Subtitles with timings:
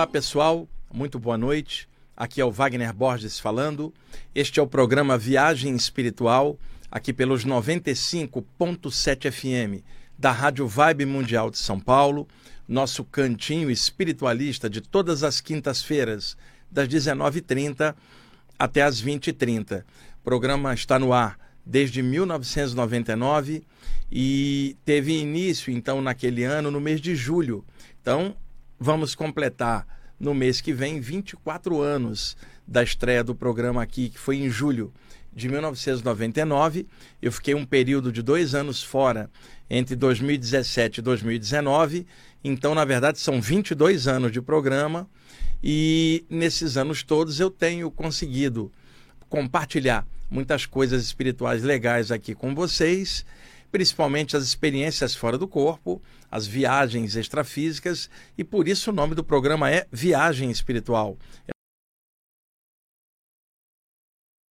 [0.00, 1.86] Olá pessoal, muito boa noite.
[2.16, 3.92] Aqui é o Wagner Borges falando.
[4.34, 6.58] Este é o programa Viagem Espiritual,
[6.90, 9.84] aqui pelos 95.7 FM
[10.18, 12.26] da Rádio Vibe Mundial de São Paulo,
[12.66, 16.34] nosso cantinho espiritualista de todas as quintas-feiras,
[16.70, 17.94] das 19h30
[18.58, 19.82] até as 20h30.
[19.82, 23.62] O programa está no ar desde 1999
[24.10, 27.62] e teve início, então, naquele ano, no mês de julho.
[28.00, 28.34] Então,
[28.80, 34.36] vamos completar no mês que vem 24 anos da estreia do programa aqui, que foi
[34.36, 34.92] em julho
[35.32, 36.86] de 1999.
[37.22, 39.30] Eu fiquei um período de dois anos fora,
[39.68, 42.06] entre 2017 e 2019.
[42.44, 45.08] Então, na verdade, são 22 anos de programa.
[45.62, 48.70] E nesses anos todos eu tenho conseguido
[49.28, 53.24] compartilhar muitas coisas espirituais legais aqui com vocês
[53.70, 59.24] principalmente as experiências fora do corpo, as viagens extrafísicas, e por isso o nome do
[59.24, 61.16] programa é Viagem Espiritual.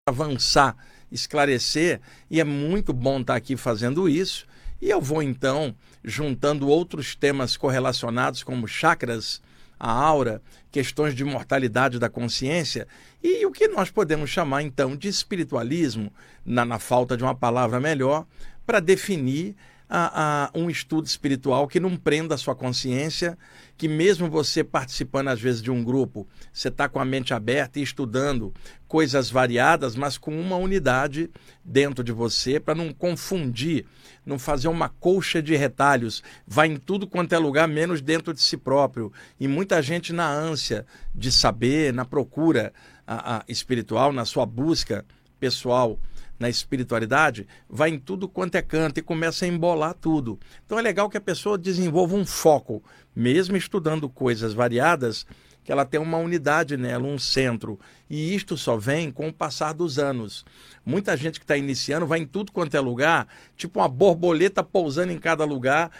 [0.08, 0.76] Avançar,
[1.10, 4.46] esclarecer, e é muito bom estar aqui fazendo isso.
[4.80, 5.74] E eu vou então
[6.04, 9.42] juntando outros temas correlacionados, como chakras,
[9.78, 12.86] a aura, questões de mortalidade da consciência
[13.22, 16.12] e o que nós podemos chamar então de espiritualismo,
[16.44, 18.26] na, na falta de uma palavra melhor,
[18.68, 19.56] para definir
[19.88, 23.38] a, a, um estudo espiritual que não prenda a sua consciência,
[23.78, 27.80] que mesmo você participando às vezes de um grupo, você está com a mente aberta
[27.80, 28.52] e estudando
[28.86, 31.30] coisas variadas, mas com uma unidade
[31.64, 33.86] dentro de você, para não confundir,
[34.26, 38.42] não fazer uma colcha de retalhos, vai em tudo quanto é lugar, menos dentro de
[38.42, 39.10] si próprio.
[39.40, 42.70] E muita gente na ânsia de saber, na procura
[43.06, 45.06] a, espiritual, na sua busca
[45.40, 45.98] pessoal
[46.38, 50.38] na espiritualidade, vai em tudo quanto é canto e começa a embolar tudo.
[50.64, 52.82] Então é legal que a pessoa desenvolva um foco,
[53.14, 55.26] mesmo estudando coisas variadas,
[55.64, 57.78] que ela tem uma unidade nela, um centro.
[58.08, 60.44] E isto só vem com o passar dos anos.
[60.84, 65.12] Muita gente que está iniciando vai em tudo quanto é lugar, tipo uma borboleta pousando
[65.12, 65.90] em cada lugar,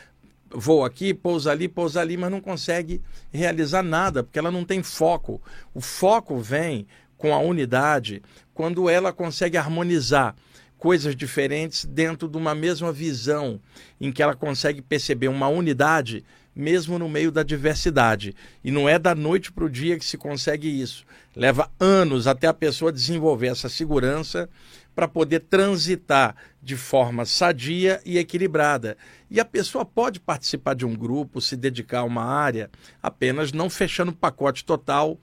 [0.50, 4.82] voa aqui, pousa ali, pousa ali, mas não consegue realizar nada, porque ela não tem
[4.82, 5.42] foco.
[5.74, 6.86] O foco vem
[7.18, 8.22] com a unidade,
[8.54, 10.34] quando ela consegue harmonizar
[10.78, 13.60] coisas diferentes dentro de uma mesma visão,
[14.00, 16.24] em que ela consegue perceber uma unidade
[16.54, 18.34] mesmo no meio da diversidade.
[18.64, 21.04] E não é da noite para o dia que se consegue isso.
[21.36, 24.48] Leva anos até a pessoa desenvolver essa segurança
[24.92, 28.96] para poder transitar de forma sadia e equilibrada.
[29.30, 32.68] E a pessoa pode participar de um grupo, se dedicar a uma área,
[33.00, 35.16] apenas não fechando o pacote total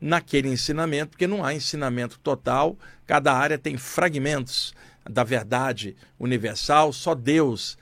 [0.00, 4.72] naquele ensinamento, porque não há ensinamento total, cada área tem fragmentos
[5.08, 7.76] da verdade universal, só Deus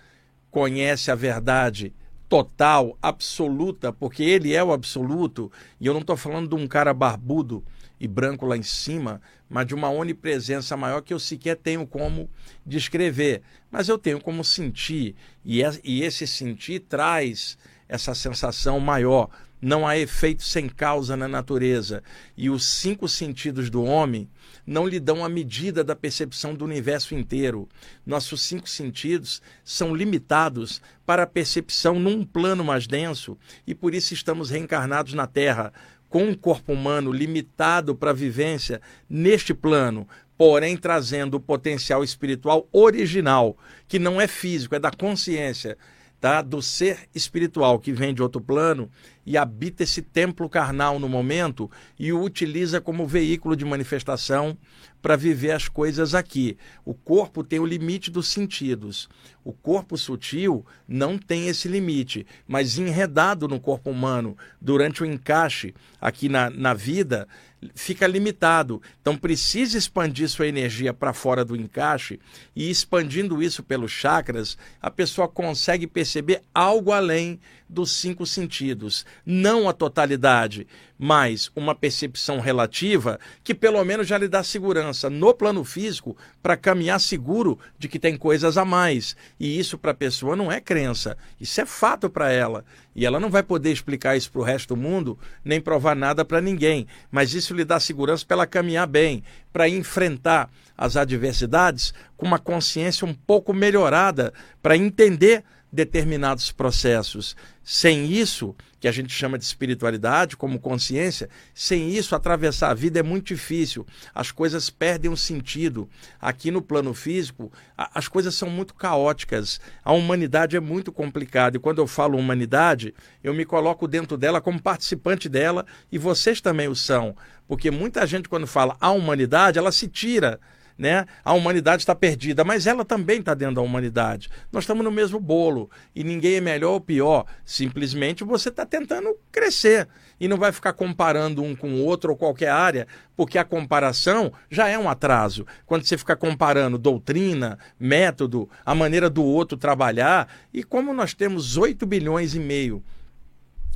[0.51, 1.93] conhece a verdade
[2.29, 6.93] total, absoluta, porque ele é o absoluto, e eu não estou falando de um cara
[6.93, 7.65] barbudo
[8.01, 12.29] e branco lá em cima, mas de uma onipresença maior que eu sequer tenho como
[12.67, 17.56] descrever, mas eu tenho como sentir, e, é, esse sentir traz
[17.89, 19.31] essa sensação maior
[19.61, 22.03] não há efeito sem causa na natureza.
[22.37, 24.29] E os cinco sentidos do homem
[24.67, 27.69] não lhe dão a medida da percepção do universo inteiro.
[28.07, 33.37] Nossos cinco sentidos são limitados para a percepção num plano mais denso
[33.67, 35.73] e por isso estamos reencarnados na Terra
[36.09, 40.09] com um corpo humano limitado para a vivência neste plano,
[40.39, 45.77] porém trazendo o potencial espiritual original, que não é físico, é da consciência
[46.21, 46.43] tá?
[46.43, 48.91] do ser espiritual que vem de outro plano
[49.28, 54.56] e habita esse templo carnal no momento e o utiliza como veículo de manifestação
[55.03, 56.56] para viver as coisas aqui.
[56.83, 59.06] O corpo tem o limite dos sentidos.
[59.44, 65.75] O corpo sutil não tem esse limite, mas enredado no corpo humano durante o encaixe
[66.00, 67.28] aqui na, na vida,
[67.75, 68.81] fica limitado.
[69.00, 72.19] Então precisa expandir sua energia para fora do encaixe
[72.55, 77.38] e expandindo isso pelos chakras, a pessoa consegue perceber algo além
[77.69, 80.67] dos cinco sentidos, não a totalidade,
[80.99, 86.56] mas uma percepção relativa que pelo menos já lhe dá segurança no plano físico para
[86.56, 89.17] caminhar seguro de que tem coisas a mais.
[89.38, 92.65] E isso para a pessoa não é crença, isso é fato para ela.
[92.94, 96.25] E ela não vai poder explicar isso para o resto do mundo, nem provar nada
[96.25, 99.23] para ninguém, mas isso lhe dá segurança para ela caminhar bem,
[99.53, 107.37] para enfrentar as adversidades com uma consciência um pouco melhorada, para entender determinados processos.
[107.62, 113.01] Sem isso, que a gente chama de espiritualidade, como consciência, sem isso, atravessar a vida
[113.01, 113.87] é muito difícil.
[114.15, 115.89] As coisas perdem o sentido.
[116.21, 119.61] Aqui no plano físico, a, as coisas são muito caóticas.
[119.85, 121.57] A humanidade é muito complicada.
[121.57, 126.41] E quando eu falo humanidade, eu me coloco dentro dela como participante dela e vocês
[126.41, 127.17] também o são.
[127.47, 130.39] Porque muita gente, quando fala a humanidade, ela se tira
[130.79, 131.05] né?
[131.25, 134.31] A humanidade está perdida, mas ela também está dentro da humanidade.
[134.53, 137.27] Nós estamos no mesmo bolo e ninguém é melhor ou pior.
[137.45, 139.89] Simplesmente você está tentando crescer
[140.21, 142.87] e não vai ficar comparando um com o outro ou qualquer área,
[143.17, 145.47] porque a comparação já é um atraso.
[145.67, 151.57] Quando você fica comparando doutrina, método, a maneira do outro trabalhar, e como nós temos
[151.57, 152.83] 8 bilhões e meio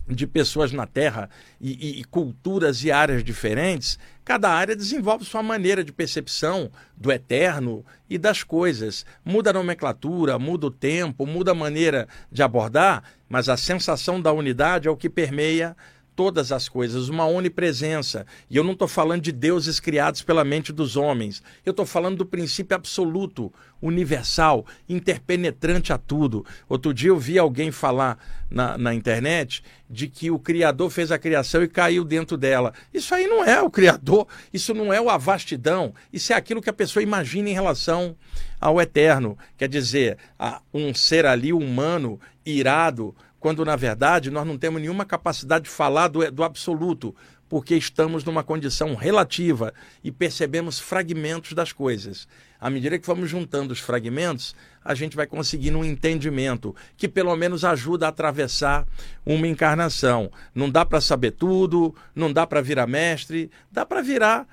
[0.09, 5.43] de pessoas na Terra e, e, e, culturas e áreas diferentes, cada área desenvolve sua
[5.43, 9.07] maneira de percepção do eterno e das coisas.
[9.25, 14.33] Muda a nomenclatura, muda o tempo, muda a maneira de abordar, mas a sensação da
[14.33, 15.77] unidade é o que permeia
[16.15, 18.27] todas as coisas, uma onipresença.
[18.51, 21.43] E eu não estou falando de deuses criados pela mente dos homens.
[21.65, 26.45] Eu estou falando do princípio absoluto, universal, interpenetrante a tudo.
[26.69, 28.19] Outro dia eu vi alguém falar
[28.51, 32.73] na, na internet de que o Criador fez a criação e caiu dentro dela.
[32.93, 36.71] Isso aí não é o Criador, isso não é a vastidão, isso é aquilo que
[36.71, 38.17] a pessoa imagina em relação
[38.61, 39.37] ao eterno.
[39.59, 40.19] Quer dizer,
[40.73, 46.07] um ser ali humano, irado, quando na verdade nós não temos nenhuma capacidade de falar
[46.07, 47.13] do, do absoluto,
[47.49, 52.29] porque estamos numa condição relativa e percebemos fragmentos das coisas.
[52.61, 54.55] À medida que vamos juntando os fragmentos,
[54.85, 58.87] a gente vai conseguindo um entendimento que pelo menos ajuda a atravessar
[59.27, 60.31] uma encarnação.
[60.55, 64.47] Não dá para saber tudo, não dá para virar mestre, dá para virar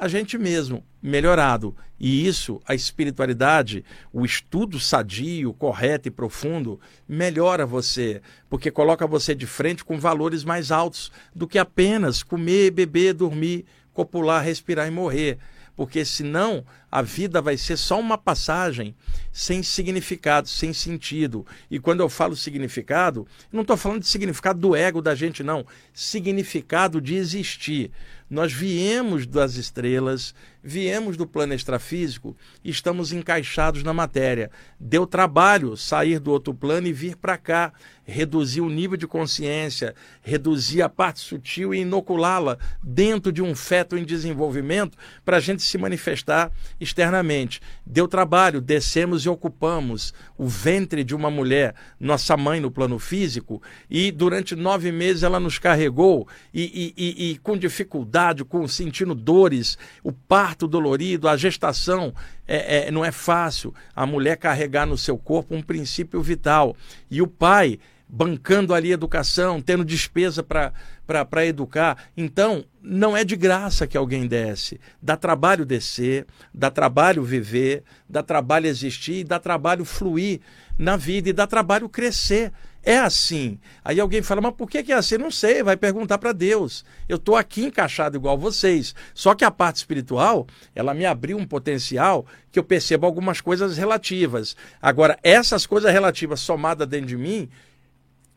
[0.00, 1.76] a gente mesmo melhorado.
[1.98, 9.34] E isso, a espiritualidade, o estudo sadio, correto e profundo, melhora você, porque coloca você
[9.34, 14.90] de frente com valores mais altos do que apenas comer, beber, dormir, copular, respirar e
[14.90, 15.38] morrer
[15.80, 16.62] porque senão
[16.92, 18.94] a vida vai ser só uma passagem
[19.32, 21.46] sem significado, sem sentido.
[21.70, 25.64] E quando eu falo significado, não estou falando de significado do ego da gente, não.
[25.94, 27.90] Significado de existir.
[28.28, 34.50] Nós viemos das estrelas, viemos do plano extrafísico estamos encaixados na matéria.
[34.78, 37.72] Deu trabalho sair do outro plano e vir para cá,
[38.10, 43.96] reduzir o nível de consciência, reduzir a parte sutil e inoculá-la dentro de um feto
[43.96, 47.60] em desenvolvimento para a gente se manifestar externamente.
[47.86, 53.62] Deu trabalho, descemos e ocupamos o ventre de uma mulher, nossa mãe no plano físico,
[53.88, 59.14] e durante nove meses ela nos carregou e, e, e, e com dificuldade, com sentindo
[59.14, 62.12] dores, o parto dolorido, a gestação
[62.50, 63.72] é, é, não é fácil.
[63.94, 66.76] A mulher carregar no seu corpo um princípio vital.
[67.08, 67.78] E o pai
[68.10, 71.96] bancando ali educação, tendo despesa para educar.
[72.16, 74.80] Então, não é de graça que alguém desce.
[75.00, 80.40] Dá trabalho descer, dá trabalho viver, dá trabalho existir, dá trabalho fluir
[80.76, 82.52] na vida e dá trabalho crescer.
[82.82, 83.60] É assim.
[83.84, 85.18] Aí alguém fala, mas por que, é assim?
[85.18, 86.84] Não sei, vai perguntar para Deus.
[87.06, 88.94] Eu estou aqui encaixado igual vocês.
[89.14, 93.76] Só que a parte espiritual, ela me abriu um potencial que eu percebo algumas coisas
[93.76, 94.56] relativas.
[94.80, 97.50] Agora, essas coisas relativas somadas dentro de mim,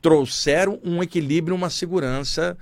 [0.03, 2.57] trouxeram um equilíbrio, uma segurança.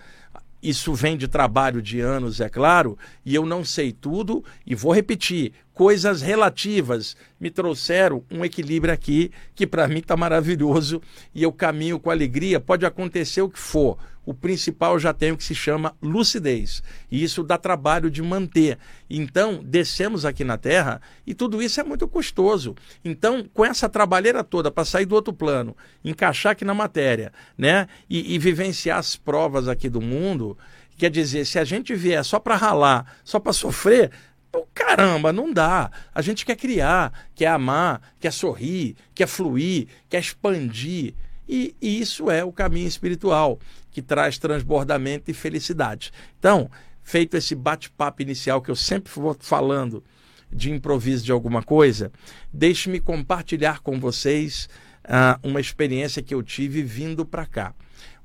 [0.61, 2.95] Isso vem de trabalho de anos, é claro,
[3.25, 9.31] e eu não sei tudo, e vou repetir: coisas relativas me trouxeram um equilíbrio aqui
[9.55, 11.01] que para mim está maravilhoso
[11.33, 12.59] e eu caminho com alegria.
[12.59, 16.83] Pode acontecer o que for, o principal já tenho que se chama lucidez.
[17.09, 18.77] E isso dá trabalho de manter.
[19.09, 22.75] Então, descemos aqui na Terra e tudo isso é muito custoso.
[23.03, 27.87] Então, com essa trabalheira toda para sair do outro plano, encaixar aqui na matéria, né?
[28.09, 30.57] E, e vivenciar as provas aqui do mundo,
[30.97, 34.11] quer dizer, se a gente vier só para ralar, só para sofrer,
[34.51, 35.89] Pô, caramba, não dá.
[36.13, 41.13] A gente quer criar, quer amar, quer sorrir, quer fluir, quer expandir.
[41.47, 43.59] E, e isso é o caminho espiritual
[43.91, 46.11] que traz transbordamento e felicidade.
[46.39, 46.69] Então,
[47.03, 50.03] feito esse bate-papo inicial que eu sempre vou falando
[50.51, 52.11] de improviso de alguma coisa,
[52.51, 54.67] deixe-me compartilhar com vocês
[55.05, 57.73] uh, uma experiência que eu tive vindo para cá.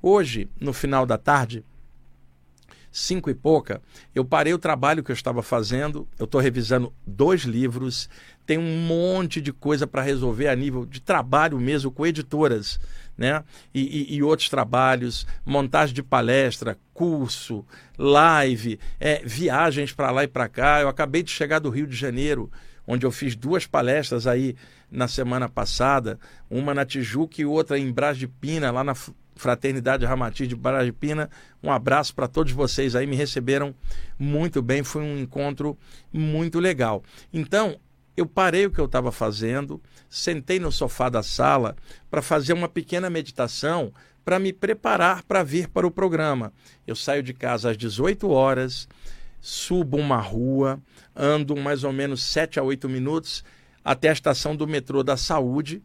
[0.02, 1.64] Hoje, no final da tarde,
[2.96, 3.82] cinco e pouca,
[4.14, 8.08] eu parei o trabalho que eu estava fazendo, eu estou revisando dois livros,
[8.46, 12.80] tem um monte de coisa para resolver a nível de trabalho mesmo com editoras,
[13.16, 13.44] né?
[13.74, 17.66] E, e, e outros trabalhos, montagem de palestra, curso,
[17.98, 20.80] live, é, viagens para lá e para cá.
[20.80, 22.50] Eu acabei de chegar do Rio de Janeiro,
[22.86, 24.56] onde eu fiz duas palestras aí
[24.90, 28.94] na semana passada, uma na Tijuca e outra em Brás de Pina, lá na
[29.37, 31.31] Fraternidade Ramati de Brás de Pina.
[31.62, 33.75] Um abraço para todos vocês aí, me receberam
[34.19, 35.78] muito bem, foi um encontro
[36.12, 37.02] muito legal.
[37.33, 37.78] Então,
[38.16, 41.76] eu parei o que eu estava fazendo, sentei no sofá da sala
[42.11, 43.93] para fazer uma pequena meditação
[44.25, 46.52] para me preparar para vir para o programa.
[46.87, 48.88] Eu saio de casa às 18 horas,
[49.40, 50.81] subo uma rua,
[51.14, 53.45] ando mais ou menos 7 a 8 minutos
[53.85, 55.81] até a estação do metrô da Saúde,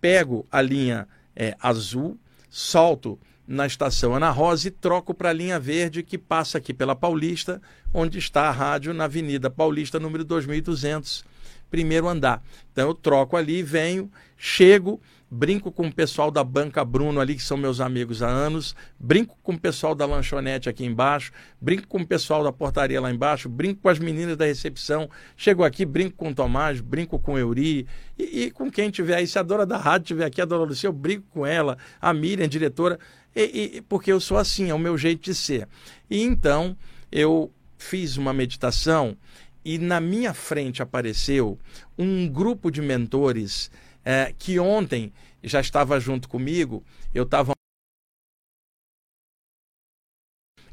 [0.00, 2.18] pego a linha é, azul,
[2.56, 6.96] solto na estação Ana Rosa e troco para a linha verde que passa aqui pela
[6.96, 7.60] Paulista,
[7.92, 11.22] onde está a rádio na Avenida Paulista, número 2200,
[11.70, 12.42] primeiro andar.
[12.72, 14.98] Então eu troco ali, venho, chego
[15.30, 19.36] brinco com o pessoal da Banca Bruno ali, que são meus amigos há anos, brinco
[19.42, 23.48] com o pessoal da lanchonete aqui embaixo, brinco com o pessoal da portaria lá embaixo,
[23.48, 27.38] brinco com as meninas da recepção, chego aqui, brinco com o Tomás, brinco com o
[27.38, 27.86] Euri,
[28.18, 30.64] e, e com quem tiver aí, se a dona da rádio tiver aqui, a dona
[30.64, 32.98] Lucia, eu brinco com ela, a Miriam, diretora,
[33.34, 35.68] e, e, porque eu sou assim, é o meu jeito de ser.
[36.08, 36.76] E então,
[37.10, 39.16] eu fiz uma meditação
[39.64, 41.58] e na minha frente apareceu
[41.98, 43.70] um grupo de mentores
[44.06, 47.52] é, que ontem já estava junto comigo, eu estava.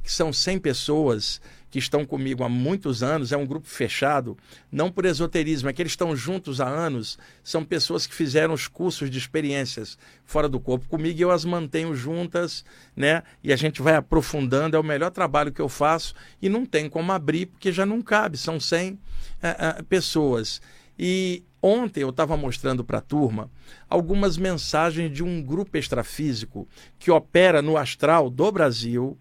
[0.03, 4.37] que são 100 pessoas que estão comigo há muitos anos, é um grupo fechado,
[4.69, 8.67] não por esoterismo, é que eles estão juntos há anos, são pessoas que fizeram os
[8.67, 13.23] cursos de experiências fora do corpo comigo e eu as mantenho juntas, né?
[13.41, 16.89] E a gente vai aprofundando, é o melhor trabalho que eu faço e não tem
[16.89, 18.99] como abrir porque já não cabe, são 100
[19.41, 20.61] é, é, pessoas.
[20.99, 23.49] E ontem eu estava mostrando para a turma
[23.89, 26.67] algumas mensagens de um grupo extrafísico
[26.99, 29.17] que opera no astral do Brasil,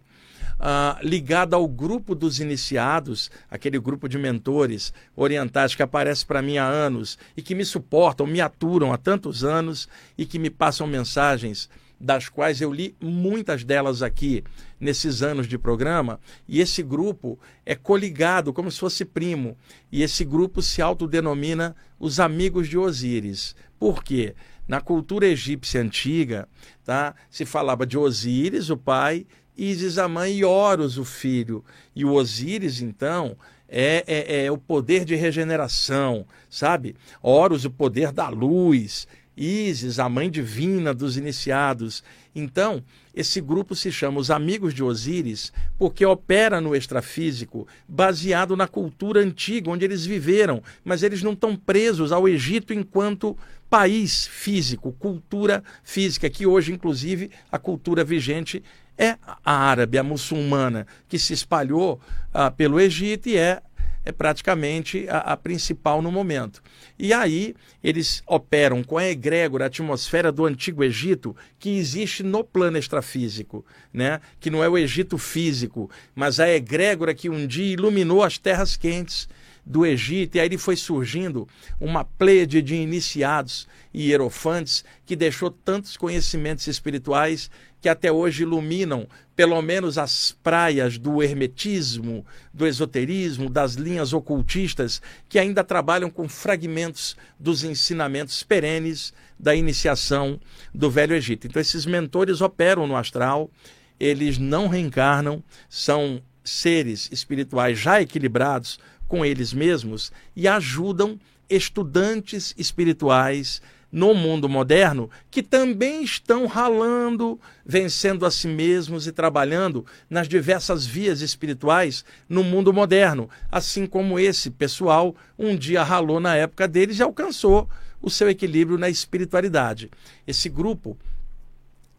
[0.58, 6.58] uh, ligado ao grupo dos iniciados, aquele grupo de mentores orientais que aparece para mim
[6.58, 10.86] há anos e que me suportam, me aturam há tantos anos e que me passam
[10.86, 11.70] mensagens
[12.02, 14.42] das quais eu li muitas delas aqui
[14.80, 16.18] nesses anos de programa,
[16.48, 19.56] e esse grupo é coligado, como se fosse primo,
[19.90, 23.54] e esse grupo se autodenomina os Amigos de Osíris.
[23.78, 24.34] Por quê?
[24.66, 26.48] Na cultura egípcia antiga,
[26.84, 29.24] tá, se falava de Osíris, o pai,
[29.56, 31.64] Isis, a mãe, e Horus, o filho.
[31.94, 33.36] E o Osíris, então,
[33.68, 36.96] é, é, é o poder de regeneração, sabe?
[37.22, 39.06] Horus, o poder da luz.
[39.36, 42.02] Isis, a mãe divina dos iniciados.
[42.34, 42.82] Então,
[43.14, 49.20] esse grupo se chama os Amigos de Osíris porque opera no extrafísico baseado na cultura
[49.20, 53.36] antiga onde eles viveram, mas eles não estão presos ao Egito enquanto
[53.68, 58.62] país físico, cultura física, que hoje, inclusive, a cultura vigente
[58.98, 61.98] é a árabe, a muçulmana, que se espalhou
[62.34, 63.62] ah, pelo Egito e é
[64.04, 66.62] é praticamente a, a, principal no momento.
[66.98, 72.42] E aí eles operam com a egrégora, a atmosfera do Antigo Egito, que existe no
[72.42, 74.20] plano extrafísico, né?
[74.40, 78.76] que não é o Egito físico, mas a egrégora que um dia iluminou as terras
[78.76, 79.28] quentes
[79.64, 81.48] do Egito, e aí foi surgindo
[81.80, 87.50] uma pleiade de iniciados e hierofantes que deixou tantos conhecimentos espirituais
[87.80, 95.00] que até hoje iluminam pelo menos as praias do hermetismo, do esoterismo, das linhas ocultistas,
[95.28, 100.40] que ainda trabalham com fragmentos dos ensinamentos perenes da iniciação
[100.72, 101.46] do Velho Egito.
[101.46, 103.50] Então, esses mentores operam no astral,
[103.98, 108.78] eles não reencarnam, são seres espirituais já equilibrados
[109.12, 113.60] com eles mesmos e ajudam estudantes espirituais
[113.92, 120.86] no mundo moderno que também estão ralando, vencendo a si mesmos e trabalhando nas diversas
[120.86, 126.98] vias espirituais no mundo moderno, assim como esse pessoal um dia ralou na época deles
[126.98, 127.68] e alcançou
[128.00, 129.90] o seu equilíbrio na espiritualidade.
[130.26, 130.96] Esse grupo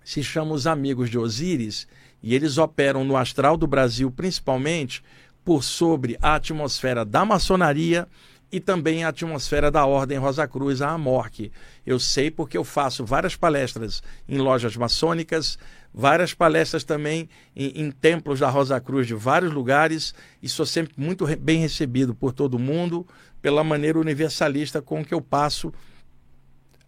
[0.03, 1.87] se chama os Amigos de Osíris
[2.23, 5.03] e eles operam no astral do Brasil principalmente
[5.43, 8.07] por sobre a atmosfera da maçonaria
[8.51, 11.51] e também a atmosfera da Ordem Rosa Cruz, a Amorque.
[11.83, 15.57] Eu sei porque eu faço várias palestras em lojas maçônicas,
[15.91, 20.93] várias palestras também em, em templos da Rosa Cruz de vários lugares e sou sempre
[20.95, 23.07] muito bem recebido por todo mundo
[23.41, 25.73] pela maneira universalista com que eu passo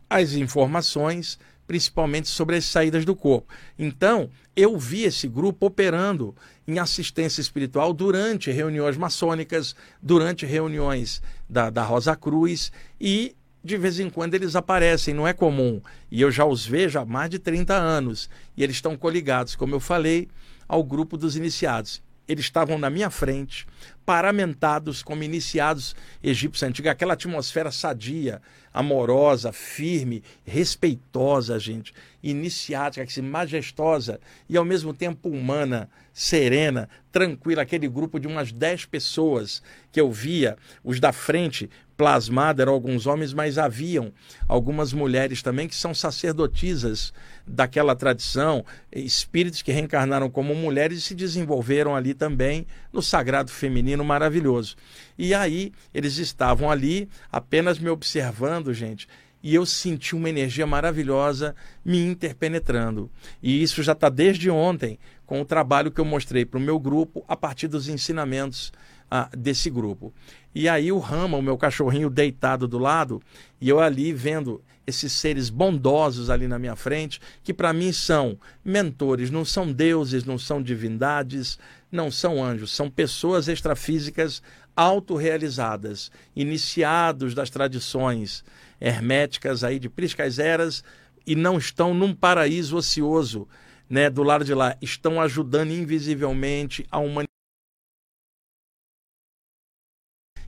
[0.08, 3.48] as informações principalmente sobre as saídas do corpo.
[3.78, 6.36] Então, eu vi esse grupo operando
[6.68, 14.00] em assistência espiritual durante reuniões maçônicas, durante reuniões da, da Rosa Cruz e de vez
[14.00, 15.82] em quando eles aparecem, não é comum.
[16.12, 18.30] E eu já os vejo há mais de 30 anos.
[18.56, 20.28] E eles estão coligados, como eu falei,
[20.68, 22.00] ao grupo dos iniciados.
[22.27, 23.67] Eles estavam na minha frente,
[24.05, 28.41] paramentados como iniciados egípcios antigos, aquela atmosfera sadia,
[28.74, 38.20] amorosa, firme, respeitosa, gente, iniciática, majestosa e ao mesmo tempo humana, serena, tranquila, aquele grupo
[38.20, 43.58] de umas dez pessoas que eu via, os da frente plasmado eram alguns homens, mas
[43.58, 44.12] haviam
[44.48, 47.14] algumas mulheres também que são sacerdotisas
[47.48, 54.04] daquela tradição, espíritos que reencarnaram como mulheres e se desenvolveram ali também no sagrado feminino
[54.04, 54.75] maravilhoso.
[55.18, 59.08] E aí eles estavam ali apenas me observando, gente,
[59.46, 63.12] e eu senti uma energia maravilhosa me interpenetrando.
[63.44, 66.80] E isso já está desde ontem, com o trabalho que eu mostrei para o meu
[66.80, 68.74] grupo a partir dos ensinamentos
[69.10, 70.12] ah, desse grupo.
[70.56, 73.22] E aí o Rama, o meu cachorrinho deitado do lado,
[73.60, 78.40] e eu ali vendo esses seres bondosos ali na minha frente, que para mim são
[78.64, 81.60] mentores, não são deuses, não são divindades,
[81.92, 84.42] não são anjos, são pessoas extrafísicas
[84.74, 88.42] autorrealizadas, iniciados das tradições
[88.80, 90.84] herméticas aí de Priscas Eras
[91.28, 93.46] e não estão num paraíso ocioso,
[93.90, 97.35] né, do lado de lá, estão ajudando invisivelmente a humanidade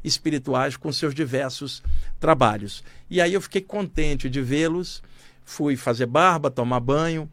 [0.08, 1.84] espirituais com seus diversos
[2.20, 2.84] trabalhos.
[3.10, 5.04] E aí eu fiquei contente de vê-los,
[5.46, 7.30] fui fazer barba, tomar banho,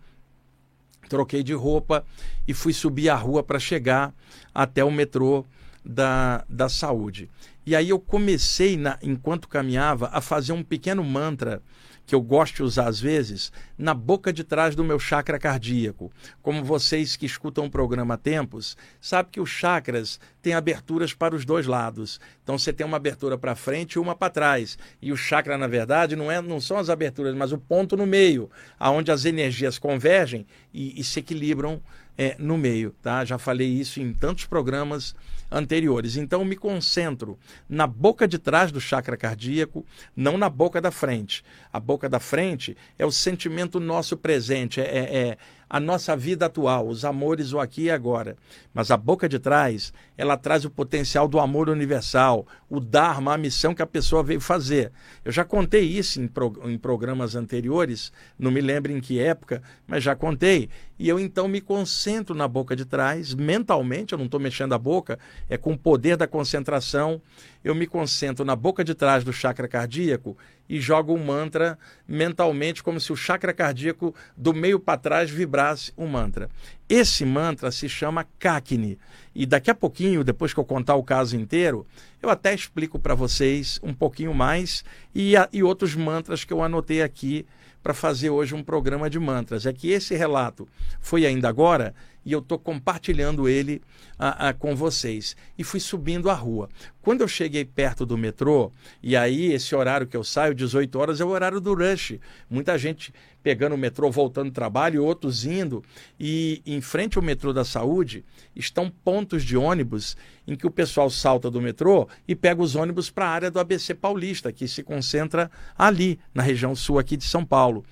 [1.09, 2.04] troquei de roupa
[2.47, 4.14] e fui subir a rua para chegar
[4.54, 5.45] até o metrô
[5.85, 7.31] da, da saúde.
[7.66, 11.62] E aí eu comecei, na, enquanto caminhava, a fazer um pequeno mantra
[12.06, 16.12] que eu gosto de usar às vezes, na boca de trás do meu chakra cardíaco.
[16.42, 21.34] Como vocês que escutam o programa há tempos, sabem que os chakras têm aberturas para
[21.34, 22.20] os dois lados.
[22.42, 24.78] Então você tem uma abertura para frente e uma para trás.
[25.00, 28.06] E o chakra, na verdade, não, é, não são as aberturas, mas o ponto no
[28.06, 31.80] meio, aonde as energias convergem e, e se equilibram
[32.16, 32.94] é, no meio.
[33.02, 33.25] Tá?
[33.25, 35.14] Já falei isso em tantos programas
[35.54, 36.16] anteriores.
[36.16, 41.44] Então, me concentro na boca de trás do chakra cardíaco, não na boca da frente.
[41.73, 45.38] A boca da frente é o sentimento nosso presente, é, é, é
[45.75, 48.37] a nossa vida atual, os amores o aqui e agora.
[48.73, 53.37] Mas a boca de trás, ela traz o potencial do amor universal, o Dharma, a
[53.37, 54.93] missão que a pessoa veio fazer.
[55.25, 59.64] Eu já contei isso em, pro, em programas anteriores, não me lembro em que época,
[59.85, 60.71] mas já contei.
[60.97, 64.79] E eu então me concentro na boca de trás, mentalmente, eu não estou mexendo a
[64.79, 65.18] boca,
[65.51, 67.20] é com o poder da concentração.
[67.64, 70.37] Eu me concentro na boca de trás do chakra cardíaco
[70.68, 75.90] e jogo um mantra mentalmente, como se o chakra cardíaco do meio para trás vibrasse
[75.96, 76.50] um mantra.
[76.87, 78.98] Esse mantra se chama Kakini.
[79.35, 81.87] E daqui a pouquinho, depois que eu contar o caso inteiro,
[82.22, 86.62] eu até explico para vocês um pouquinho mais e, a, e outros mantras que eu
[86.62, 87.46] anotei aqui
[87.83, 89.66] para fazer hoje um programa de mantras.
[89.66, 90.68] É que esse relato
[91.00, 93.82] foi ainda agora e eu estou compartilhando ele
[94.18, 95.37] a, a, com vocês.
[95.58, 96.68] E fui subindo a rua.
[97.02, 101.20] Quando eu cheguei perto do metrô, e aí esse horário que eu saio, 18 horas,
[101.20, 102.18] é o horário do rush.
[102.48, 105.84] Muita gente pegando o metrô, voltando do trabalho, outros indo.
[106.18, 108.24] E em frente ao metrô da saúde
[108.56, 113.10] estão pontos de ônibus em que o pessoal salta do metrô e pega os ônibus
[113.10, 117.24] para a área do ABC Paulista, que se concentra ali, na região sul aqui de
[117.24, 117.84] São Paulo.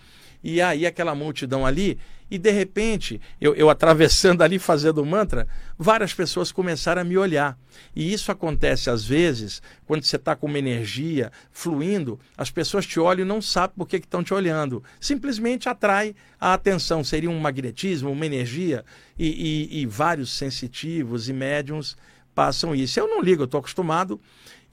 [0.43, 1.99] E aí aquela multidão ali,
[2.33, 5.47] e de repente, eu, eu atravessando ali fazendo mantra,
[5.79, 7.59] várias pessoas começaram a me olhar.
[7.95, 12.99] E isso acontece às vezes, quando você está com uma energia fluindo, as pessoas te
[12.99, 14.83] olham e não sabem por que estão te olhando.
[14.99, 17.05] Simplesmente atrai a atenção.
[17.05, 18.83] Seria um magnetismo, uma energia,
[19.19, 19.29] e,
[19.71, 21.99] e, e vários sensitivos e médiums
[22.35, 22.99] passam isso.
[22.99, 24.19] Eu não ligo, eu estou acostumado.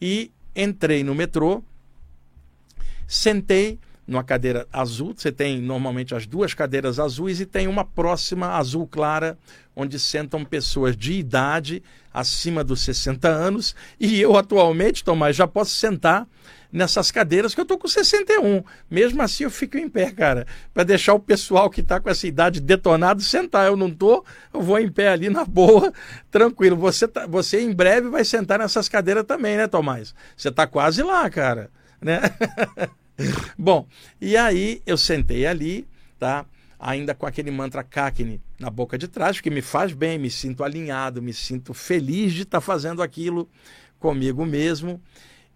[0.02, 1.62] E entrei no metrô,
[3.06, 3.78] sentei
[4.10, 8.88] numa cadeira azul, você tem normalmente as duas cadeiras azuis e tem uma próxima azul
[8.88, 9.38] clara,
[9.76, 13.76] onde sentam pessoas de idade acima dos 60 anos.
[14.00, 16.28] E eu atualmente, Tomás, já posso sentar
[16.72, 18.64] nessas cadeiras que eu tô com 61.
[18.90, 22.26] Mesmo assim eu fico em pé, cara, para deixar o pessoal que está com essa
[22.26, 23.68] idade detonado sentar.
[23.68, 25.94] Eu não tô, eu vou em pé ali na boa,
[26.32, 26.76] tranquilo.
[26.78, 30.16] Você tá, você em breve vai sentar nessas cadeiras também, né, Tomás?
[30.36, 31.70] Você está quase lá, cara,
[32.02, 32.22] né?
[33.58, 33.88] Bom,
[34.20, 36.46] e aí eu sentei ali, tá?
[36.80, 40.64] Ainda com aquele mantra Kakini na boca de trás, que me faz bem, me sinto
[40.64, 43.50] alinhado, me sinto feliz de estar tá fazendo aquilo
[44.00, 45.02] comigo mesmo.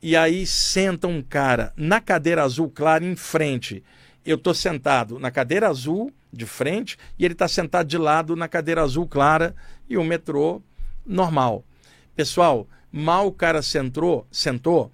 [0.01, 3.81] E aí senta um cara na cadeira azul clara em frente.
[4.25, 8.49] Eu estou sentado na cadeira azul de frente e ele está sentado de lado na
[8.49, 9.55] cadeira azul clara
[9.89, 10.61] e o metrô
[11.05, 11.63] normal.
[12.15, 14.91] Pessoal, mal o cara sentou, sentou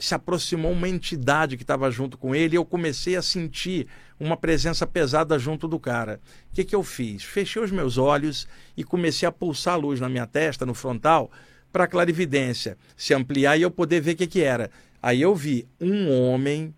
[0.00, 3.86] se aproximou uma entidade que estava junto com ele e eu comecei a sentir
[4.18, 6.20] uma presença pesada junto do cara.
[6.50, 7.22] O que, que eu fiz?
[7.22, 11.30] Fechei os meus olhos e comecei a pulsar a luz na minha testa, no frontal,
[11.70, 14.70] para a clarividência se ampliar e eu poder ver o que, que era.
[15.02, 16.74] Aí eu vi um homem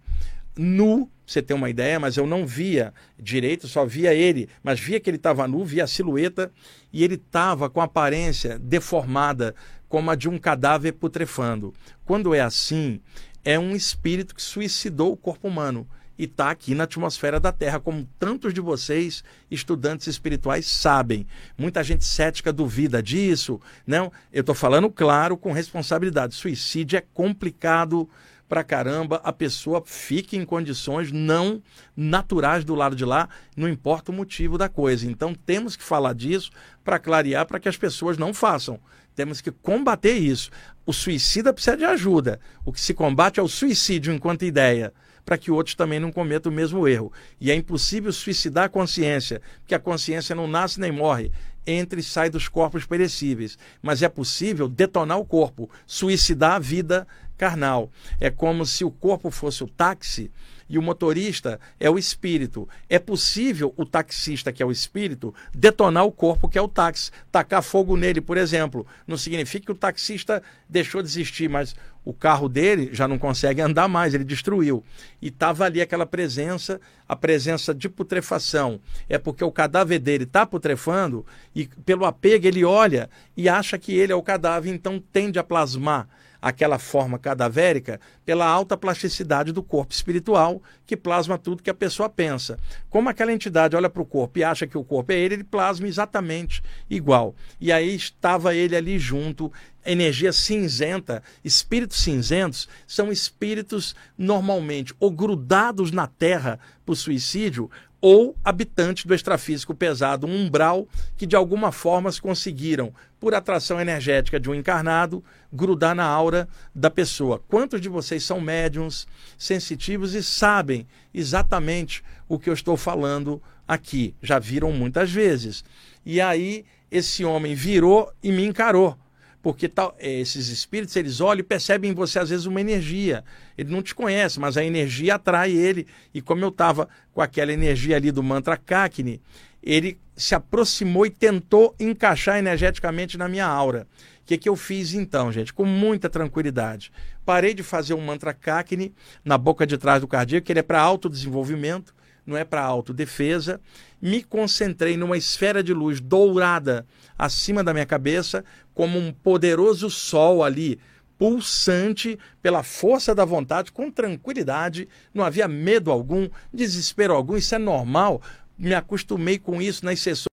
[0.57, 5.01] nu, você ter uma ideia, mas eu não via direito, só via ele, mas via
[5.01, 6.53] que ele estava nu, via a silhueta
[6.93, 9.55] e ele estava com aparência deformada,
[9.89, 11.75] como a de um cadáver putrefando.
[12.13, 13.01] Quando é assim,
[13.43, 17.81] é um espírito que suicidou o corpo humano e está aqui na atmosfera da Terra,
[17.81, 21.27] como tantos de vocês, estudantes espirituais, sabem.
[21.57, 23.59] Muita gente cética duvida disso.
[23.87, 26.35] Não, eu estou falando claro, com responsabilidade.
[26.35, 28.07] Suicídio é complicado
[28.47, 31.63] pra caramba, a pessoa fica em condições não
[31.97, 35.11] naturais do lado de lá, não importa o motivo da coisa.
[35.11, 36.51] Então temos que falar disso
[36.85, 38.79] para clarear, para que as pessoas não façam.
[39.15, 40.51] Temos que combater isso.
[40.85, 42.41] O suicida precisa de ajuda.
[42.65, 44.93] O que se combate é o suicídio enquanto ideia
[45.25, 47.13] para que outros também não cometam o mesmo erro.
[47.41, 51.31] E é impossível suicidar a consciência, porque a consciência não nasce nem morre,
[51.67, 53.57] entra e sai dos corpos perecíveis.
[53.81, 57.91] Mas é possível detonar o corpo, suicidar a vida carnal.
[58.21, 60.31] É como se o corpo fosse o táxi
[60.73, 62.67] e o motorista é o espírito.
[62.89, 67.11] É possível o taxista, que é o espírito, detonar o corpo, que é o táxi,
[67.31, 68.87] tacar fogo nele, por exemplo.
[69.07, 73.61] Não significa que o taxista deixou de existir, mas o carro dele já não consegue
[73.61, 74.83] andar mais, ele destruiu.
[75.21, 78.81] E estava ali aquela presença, a presença de putrefação.
[79.11, 83.93] É porque o cadáver dele está putrefando e pelo apego ele olha e acha que
[83.93, 86.09] ele é o cadáver, então tende a plasmar
[86.43, 92.09] aquela forma cadavérica pela alta plasticidade do corpo espiritual que plasma tudo que a pessoa
[92.09, 92.59] pensa.
[92.91, 95.45] Como aquela entidade olha para o corpo e acha que o corpo é ele, ele
[95.45, 97.37] plasma exatamente igual.
[97.61, 99.53] E aí estava ele ali junto,
[99.87, 107.71] energia cinzenta, espíritos cinzentos são espíritos normalmente ou grudados na terra por suicídio
[108.03, 114.41] ou habitantes do extrafísico pesado, um umbral que de alguma forma conseguiram, por atração energética
[114.41, 117.41] de um encarnado, grudar na aura da pessoa.
[117.47, 119.07] Quantos de vocês são médiums,
[119.39, 120.85] sensitivos e sabem
[121.15, 124.17] exatamente o que eu estou falando aqui?
[124.21, 125.65] Já viram muitas vezes.
[126.05, 128.99] E aí esse homem virou e me encarou
[129.43, 133.25] porque tal, é, esses espíritos eles olham e percebem em você às vezes uma energia.
[133.59, 135.87] Ele não te conhece, mas a energia atrai ele.
[136.15, 139.21] E como eu estava com aquela energia ali do mantra Kakni,
[139.63, 143.87] ele se aproximou e tentou encaixar energeticamente na minha aura.
[144.23, 145.53] O que, que eu fiz então, gente?
[145.53, 146.93] Com muita tranquilidade.
[147.25, 150.63] Parei de fazer um mantra Kakni na boca de trás do cardíaco, que ele é
[150.63, 151.93] para autodesenvolvimento,
[152.25, 153.61] não é para autodefesa.
[154.01, 156.87] Me concentrei numa esfera de luz dourada
[157.19, 160.79] acima da minha cabeça, como um poderoso sol ali,
[161.19, 167.59] pulsante pela força da vontade, com tranquilidade, não havia medo algum, desespero algum, isso é
[167.59, 168.21] normal.
[168.59, 170.27] Me acostumei com isso nas sessões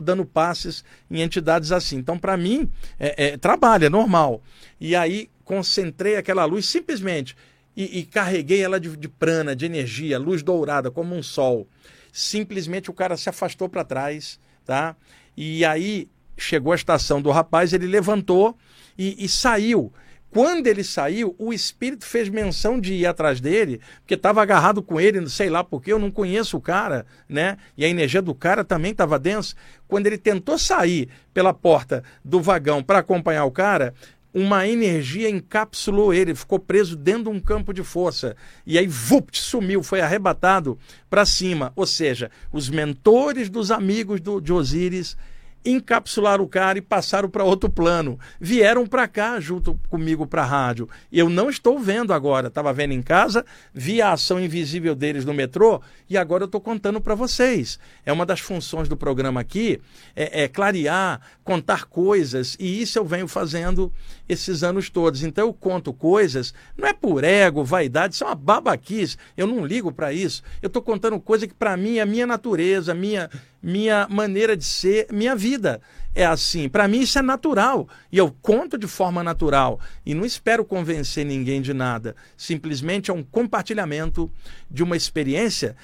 [0.00, 1.96] dando passes em entidades assim.
[1.96, 4.40] Então, para mim, é, é, trabalho, é normal.
[4.80, 7.36] E aí, concentrei aquela luz simplesmente
[7.76, 11.66] e, e carreguei ela de, de prana, de energia, luz dourada, como um sol.
[12.12, 14.38] Simplesmente o cara se afastou para trás,
[14.72, 14.96] tá?
[15.36, 18.56] E aí chegou a estação do rapaz, ele levantou
[18.96, 19.92] e, e saiu.
[20.30, 24.98] Quando ele saiu, o espírito fez menção de ir atrás dele, porque estava agarrado com
[24.98, 27.58] ele, não sei lá porque, eu não conheço o cara, né?
[27.76, 29.54] E a energia do cara também estava densa.
[29.86, 33.92] Quando ele tentou sair pela porta do vagão para acompanhar o cara,
[34.34, 38.36] uma energia encapsulou ele, ficou preso dentro de um campo de força.
[38.66, 40.78] E aí, vupt, sumiu, foi arrebatado
[41.10, 41.72] para cima.
[41.76, 45.16] Ou seja, os mentores dos amigos do, de Osíris
[45.64, 48.18] encapsularam o cara e passaram para outro plano.
[48.40, 50.88] Vieram para cá junto comigo para a rádio.
[51.10, 55.32] Eu não estou vendo agora, estava vendo em casa, vi a ação invisível deles no
[55.32, 57.78] metrô e agora eu estou contando para vocês.
[58.04, 59.80] É uma das funções do programa aqui,
[60.14, 63.92] é, é, clarear, contar coisas e isso eu venho fazendo
[64.28, 65.22] esses anos todos.
[65.22, 69.16] Então eu conto coisas, não é por ego, vaidade, isso é uma babaquice.
[69.36, 70.42] Eu não ligo para isso.
[70.60, 73.30] Eu estou contando coisa que para mim é minha natureza, minha
[73.62, 75.80] minha maneira de ser, minha vida
[76.14, 76.68] é assim.
[76.68, 81.24] Para mim isso é natural e eu conto de forma natural e não espero convencer
[81.24, 82.16] ninguém de nada.
[82.36, 84.30] Simplesmente é um compartilhamento
[84.68, 85.76] de uma experiência.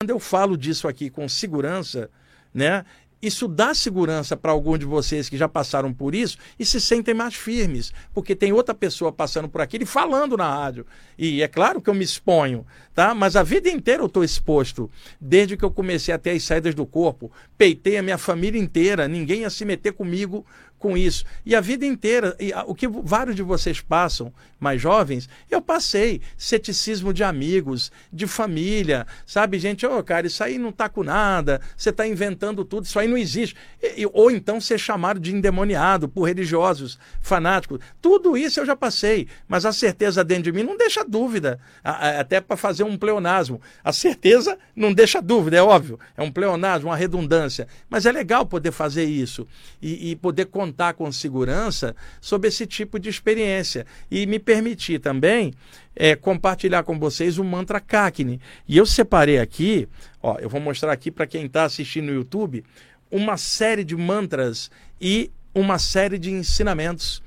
[0.00, 2.10] Quando eu falo disso aqui com segurança,
[2.54, 2.84] né,
[3.20, 7.14] isso dá segurança para alguns de vocês que já passaram por isso e se sentem
[7.14, 10.86] mais firmes, porque tem outra pessoa passando por aquilo e falando na rádio.
[11.18, 13.14] E é claro que eu me exponho, tá?
[13.14, 16.74] Mas a vida inteira eu estou exposto, desde que eu comecei a ter as saídas
[16.74, 20.46] do corpo, peitei a minha família inteira, ninguém ia se meter comigo
[20.78, 21.24] com isso.
[21.44, 22.36] E a vida inteira,
[22.66, 26.20] o que vários de vocês passam, mais jovens, eu passei.
[26.36, 29.86] Ceticismo de amigos, de família, sabe, gente?
[29.86, 33.06] Ô, oh, cara, isso aí não tá com nada, você está inventando tudo, isso aí
[33.06, 33.54] não existe.
[33.96, 37.78] E, ou então ser chamado de endemoniado por religiosos, fanáticos.
[38.00, 42.40] Tudo isso eu já passei, mas a certeza dentro de mim não deixa dúvida, até
[42.40, 43.60] para fazer um pleonasmo.
[43.82, 45.98] A certeza não deixa dúvida, é óbvio.
[46.16, 47.68] É um pleonasmo, uma redundância.
[47.88, 49.46] Mas é legal poder fazer isso
[49.80, 55.00] e, e poder contar contar com segurança sobre esse tipo de experiência e me permitir
[55.00, 55.54] também
[55.96, 58.40] é, compartilhar com vocês o mantra Kakni.
[58.66, 59.88] E eu separei aqui,
[60.22, 62.64] ó, eu vou mostrar aqui para quem está assistindo no YouTube,
[63.10, 67.22] uma série de mantras e uma série de ensinamentos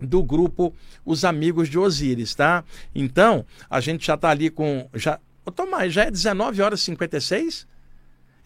[0.00, 0.74] do grupo
[1.04, 2.64] Os Amigos de Osíris, tá?
[2.92, 4.88] Então, a gente já está ali com.
[4.94, 7.68] Já, Ô, Tomás, já é 19 horas e 56?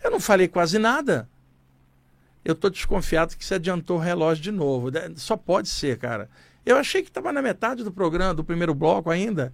[0.04, 1.26] Eu não falei quase nada
[2.46, 4.88] eu estou desconfiado que você adiantou o relógio de novo.
[5.16, 6.30] Só pode ser, cara.
[6.64, 9.52] Eu achei que estava na metade do programa, do primeiro bloco ainda.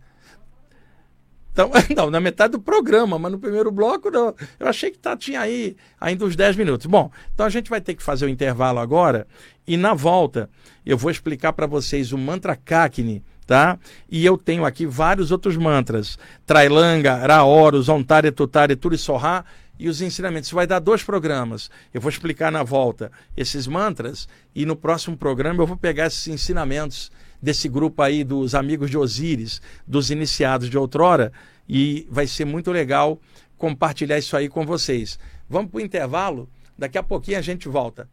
[1.51, 4.35] Então, não, na metade do programa, mas no primeiro bloco não.
[4.61, 6.85] Eu achei que tá, tinha aí ainda uns 10 minutos.
[6.85, 9.27] Bom, então a gente vai ter que fazer o intervalo agora
[9.67, 10.51] e na volta
[10.85, 13.79] eu vou explicar para vocês o mantra Kakni, tá?
[14.11, 16.19] E eu tenho aqui vários outros mantras.
[16.45, 19.47] Trailanga, Raoros, Ontare, Tutare, Turisorra
[19.83, 20.47] e os ensinamentos.
[20.47, 21.69] Isso vai dar dois programas.
[21.93, 26.29] Eu vou explicar na volta esses mantras e no próximo programa eu vou pegar esses
[26.29, 27.11] ensinamentos
[27.43, 31.33] desse grupo aí dos amigos de Osíris, dos iniciados de outrora,
[31.69, 33.21] e vai ser muito legal
[33.59, 35.19] compartilhar isso aí com vocês.
[35.51, 38.09] Vamos para o intervalo, daqui a pouquinho a gente volta.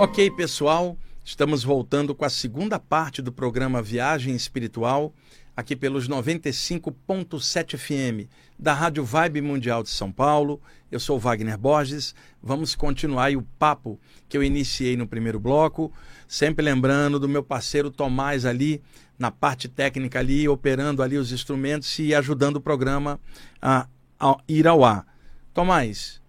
[0.00, 5.14] Ok, pessoal, estamos voltando com a segunda parte do programa Viagem Espiritual
[5.56, 10.60] aqui pelos 95.7 FM da Rádio Vibe Mundial de São Paulo.
[10.90, 12.14] Eu sou Wagner Borges.
[12.42, 15.92] Vamos continuar o papo que eu iniciei no primeiro bloco,
[16.26, 18.82] sempre lembrando do meu parceiro Tomás ali
[19.18, 23.20] na parte técnica ali, operando ali os instrumentos e ajudando o programa
[23.60, 23.86] a,
[24.18, 25.06] a ir ao ar.
[25.52, 26.22] Tomás,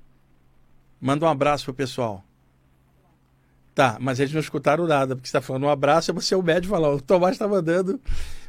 [1.00, 2.24] manda um abraço pro pessoal.
[3.74, 6.44] Tá, mas eles não escutaram nada, porque você está falando um abraço, você é o
[6.44, 8.02] médico falar, o Tomás está mandando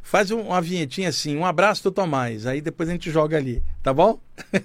[0.03, 3.93] Faz uma vinhetinha assim, um abraço do Tomás, aí depois a gente joga ali, tá
[3.93, 4.19] bom?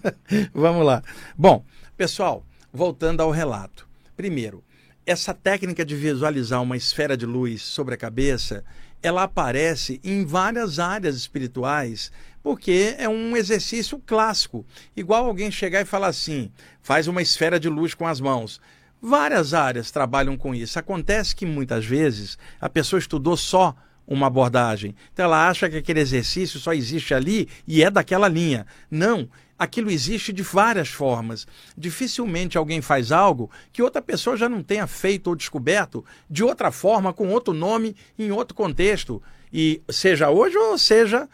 [0.52, 1.02] Vamos lá.
[1.36, 1.64] Bom,
[1.96, 3.88] pessoal, voltando ao relato.
[4.16, 4.64] Primeiro,
[5.06, 8.64] essa técnica de visualizar uma esfera de luz sobre a cabeça,
[9.00, 12.10] ela aparece em várias áreas espirituais,
[12.42, 14.66] porque é um exercício clássico.
[14.96, 16.50] Igual alguém chegar e falar assim:
[16.82, 18.60] faz uma esfera de luz com as mãos.
[19.00, 20.78] Várias áreas trabalham com isso.
[20.78, 23.74] Acontece que muitas vezes a pessoa estudou só
[24.06, 24.94] uma abordagem.
[25.12, 28.66] Então ela acha que aquele exercício só existe ali e é daquela linha.
[28.90, 31.46] Não, aquilo existe de várias formas.
[31.76, 36.72] Dificilmente alguém faz algo que outra pessoa já não tenha feito ou descoberto de outra
[36.72, 39.22] forma, com outro nome, em outro contexto.
[39.52, 41.28] E seja hoje ou seja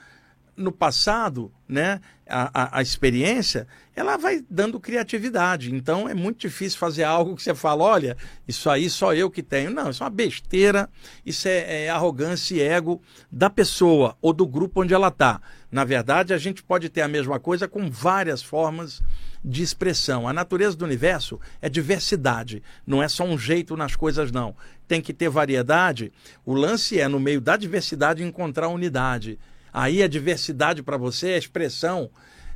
[0.56, 2.00] no passado, né?
[2.26, 5.74] A, a, a, experiência, ela vai dando criatividade.
[5.74, 8.16] Então é muito difícil fazer algo que você fala, olha,
[8.48, 9.70] isso aí só eu que tenho.
[9.70, 10.88] Não, isso é uma besteira,
[11.24, 15.40] isso é, é arrogância e ego da pessoa ou do grupo onde ela está.
[15.70, 19.02] Na verdade, a gente pode ter a mesma coisa com várias formas
[19.44, 20.26] de expressão.
[20.26, 24.56] A natureza do universo é diversidade, não é só um jeito nas coisas, não.
[24.88, 26.10] Tem que ter variedade.
[26.44, 29.38] O lance é, no meio da diversidade, encontrar unidade.
[29.74, 32.08] Aí a diversidade para você é a expressão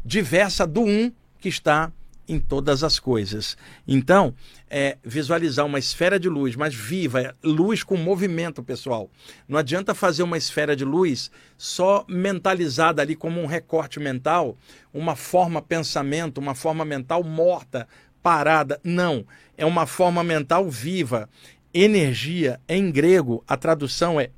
[0.04, 1.92] diversa do um que está
[2.28, 3.56] em todas as coisas.
[3.86, 4.34] Então,
[4.70, 9.10] é visualizar uma esfera de luz, mas viva, luz com movimento, pessoal.
[9.48, 14.56] Não adianta fazer uma esfera de luz só mentalizada ali como um recorte mental,
[14.94, 17.88] uma forma pensamento, uma forma mental morta,
[18.22, 18.78] parada.
[18.84, 19.26] Não,
[19.56, 21.28] é uma forma mental viva.
[21.74, 24.30] Energia, em grego, a tradução é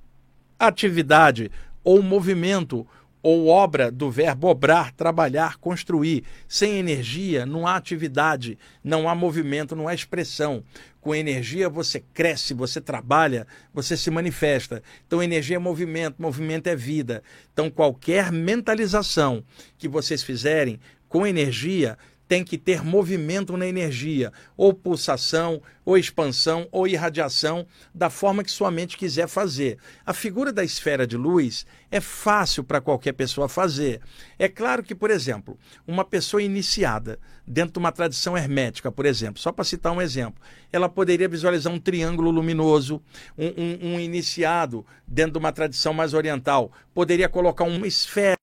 [0.58, 1.50] atividade,
[1.82, 2.86] ou movimento,
[3.22, 6.24] ou obra do verbo obrar, trabalhar, construir.
[6.48, 10.64] Sem energia não há atividade, não há movimento, não há expressão.
[11.00, 14.82] Com energia você cresce, você trabalha, você se manifesta.
[15.06, 17.22] Então energia é movimento, movimento é vida.
[17.52, 19.44] Então qualquer mentalização
[19.78, 21.98] que vocês fizerem com energia
[22.30, 28.52] tem que ter movimento na energia, ou pulsação, ou expansão, ou irradiação, da forma que
[28.52, 29.78] sua mente quiser fazer.
[30.06, 34.00] A figura da esfera de luz é fácil para qualquer pessoa fazer.
[34.38, 39.42] É claro que, por exemplo, uma pessoa iniciada dentro de uma tradição hermética, por exemplo,
[39.42, 40.40] só para citar um exemplo,
[40.72, 43.02] ela poderia visualizar um triângulo luminoso,
[43.36, 48.39] um, um, um iniciado dentro de uma tradição mais oriental, poderia colocar uma esfera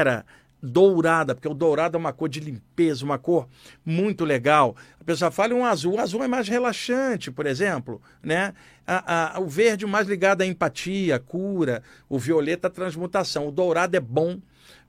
[0.00, 0.24] era
[0.62, 3.48] dourada, porque o dourado é uma cor de limpeza, uma cor
[3.84, 4.76] muito legal.
[5.00, 8.54] A pessoa fala um azul, o azul é mais relaxante, por exemplo, né?
[8.86, 13.48] A, a, o verde mais ligado à empatia, cura, o violeta à transmutação.
[13.48, 14.40] O dourado é bom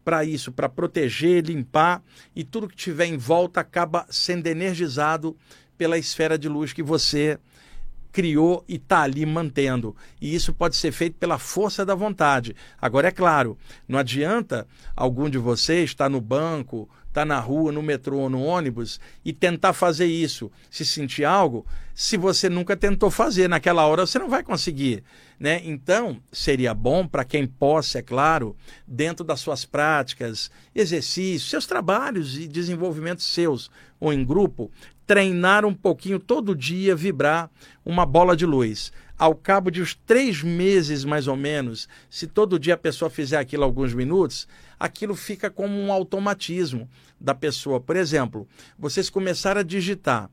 [0.06, 2.04] para isso, para proteger, limpar
[2.36, 5.36] e tudo que tiver em volta acaba sendo energizado
[5.76, 7.39] pela esfera de luz que você
[8.12, 9.95] criou e está ali mantendo.
[10.19, 12.56] E isso pode ser feito pela força da vontade.
[12.82, 17.84] Agora, é claro, não adianta algum de vocês estar no banco, estar na rua, no
[17.84, 23.50] metrô no ônibus e tentar fazer isso, se sentir algo, se você nunca tentou fazer.
[23.50, 25.04] Naquela hora você não vai conseguir.
[25.39, 25.62] Né?
[25.65, 28.56] Então, seria bom para quem possa, é claro,
[28.88, 33.69] dentro das suas práticas, exercícios, seus trabalhos e desenvolvimentos seus
[34.00, 34.72] ou em grupo,
[35.06, 37.50] treinar um pouquinho todo dia, vibrar
[37.84, 38.91] uma bola de luz.
[39.17, 43.38] Ao cabo de uns três meses, mais ou menos, se todo dia a pessoa fizer
[43.38, 44.48] aquilo alguns minutos,
[44.80, 46.89] aquilo fica como um automatismo
[47.20, 47.80] da pessoa.
[47.80, 50.30] Por exemplo, vocês começaram a digitar.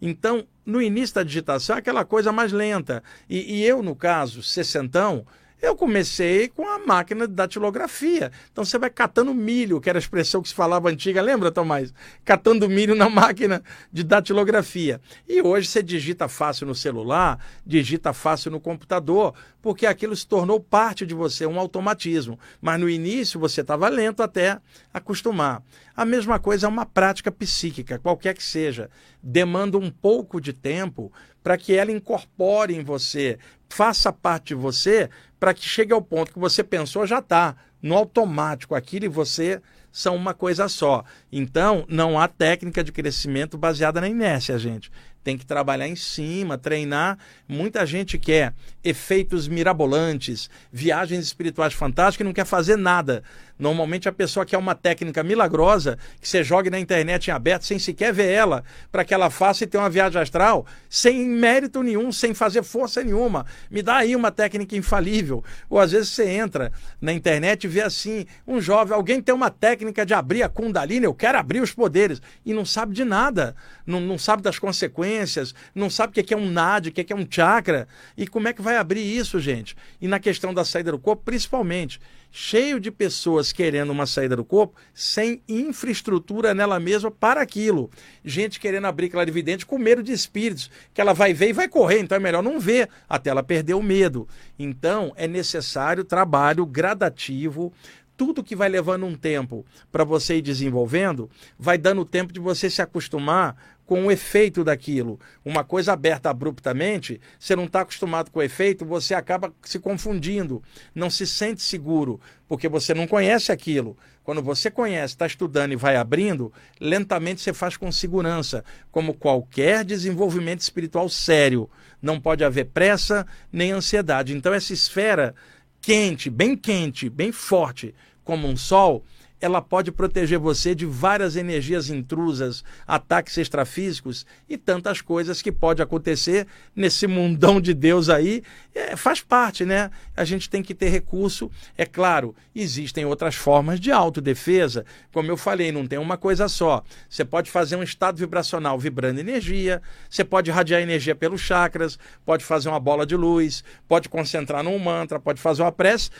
[0.00, 3.02] Então, no início da digitação, é aquela coisa mais lenta.
[3.28, 5.26] E, e eu, no caso, sessentão,
[5.60, 8.32] eu comecei com a máquina de datilografia.
[8.50, 11.92] Então você vai catando milho, que era a expressão que se falava antiga, lembra, Tomás?
[12.24, 15.00] Catando milho na máquina de datilografia.
[15.28, 20.58] E hoje você digita fácil no celular, digita fácil no computador, porque aquilo se tornou
[20.58, 22.38] parte de você, um automatismo.
[22.60, 24.58] Mas no início você estava lento até
[24.92, 25.62] acostumar.
[25.94, 28.88] A mesma coisa é uma prática psíquica, qualquer que seja.
[29.22, 35.08] Demanda um pouco de tempo para que ela incorpore em você, faça parte de você,
[35.40, 38.74] para que chegue ao ponto que você pensou já está no automático.
[38.74, 41.02] Aquilo e você são uma coisa só.
[41.32, 46.56] Então, não há técnica de crescimento baseada na inércia, gente tem que trabalhar em cima,
[46.56, 47.18] treinar.
[47.46, 53.22] Muita gente quer efeitos mirabolantes, viagens espirituais fantásticas e não quer fazer nada.
[53.60, 57.78] Normalmente a pessoa quer uma técnica milagrosa que você jogue na internet em aberto sem
[57.78, 62.10] sequer ver ela, para que ela faça e tenha uma viagem astral sem mérito nenhum,
[62.10, 63.44] sem fazer força nenhuma.
[63.70, 65.44] Me dá aí uma técnica infalível.
[65.68, 69.50] Ou às vezes você entra na internet e vê assim, um jovem, alguém tem uma
[69.50, 73.54] técnica de abrir a Kundalini, eu quero abrir os poderes, e não sabe de nada,
[73.86, 77.16] não, não sabe das consequências, não sabe o que é um NAD, o que é
[77.16, 79.76] um chakra, e como é que vai abrir isso, gente?
[80.00, 84.44] E na questão da saída do corpo, principalmente cheio de pessoas querendo uma saída do
[84.44, 87.90] corpo sem infraestrutura nela mesma para aquilo.
[88.24, 92.00] Gente querendo abrir clarividente com medo de espíritos, que ela vai ver e vai correr,
[92.00, 94.28] então é melhor não ver até ela perder o medo.
[94.58, 97.72] Então é necessário trabalho gradativo,
[98.20, 102.68] tudo que vai levando um tempo para você ir desenvolvendo, vai dando tempo de você
[102.68, 103.56] se acostumar
[103.90, 105.18] com o efeito daquilo.
[105.44, 110.62] Uma coisa aberta abruptamente, você não está acostumado com o efeito, você acaba se confundindo,
[110.94, 113.98] não se sente seguro, porque você não conhece aquilo.
[114.22, 119.84] Quando você conhece, está estudando e vai abrindo, lentamente você faz com segurança, como qualquer
[119.84, 121.68] desenvolvimento espiritual sério.
[122.00, 124.32] Não pode haver pressa nem ansiedade.
[124.36, 125.34] Então, essa esfera
[125.80, 129.04] quente, bem quente, bem forte, como um sol,
[129.40, 135.80] ela pode proteger você de várias energias intrusas, ataques extrafísicos e tantas coisas que pode
[135.80, 138.42] acontecer nesse mundão de Deus aí.
[138.74, 139.90] É, faz parte, né?
[140.16, 141.50] A gente tem que ter recurso.
[141.76, 144.84] É claro, existem outras formas de autodefesa.
[145.12, 146.84] Como eu falei, não tem uma coisa só.
[147.08, 152.44] Você pode fazer um estado vibracional vibrando energia, você pode irradiar energia pelos chakras, pode
[152.44, 156.10] fazer uma bola de luz, pode concentrar num mantra, pode fazer uma prece.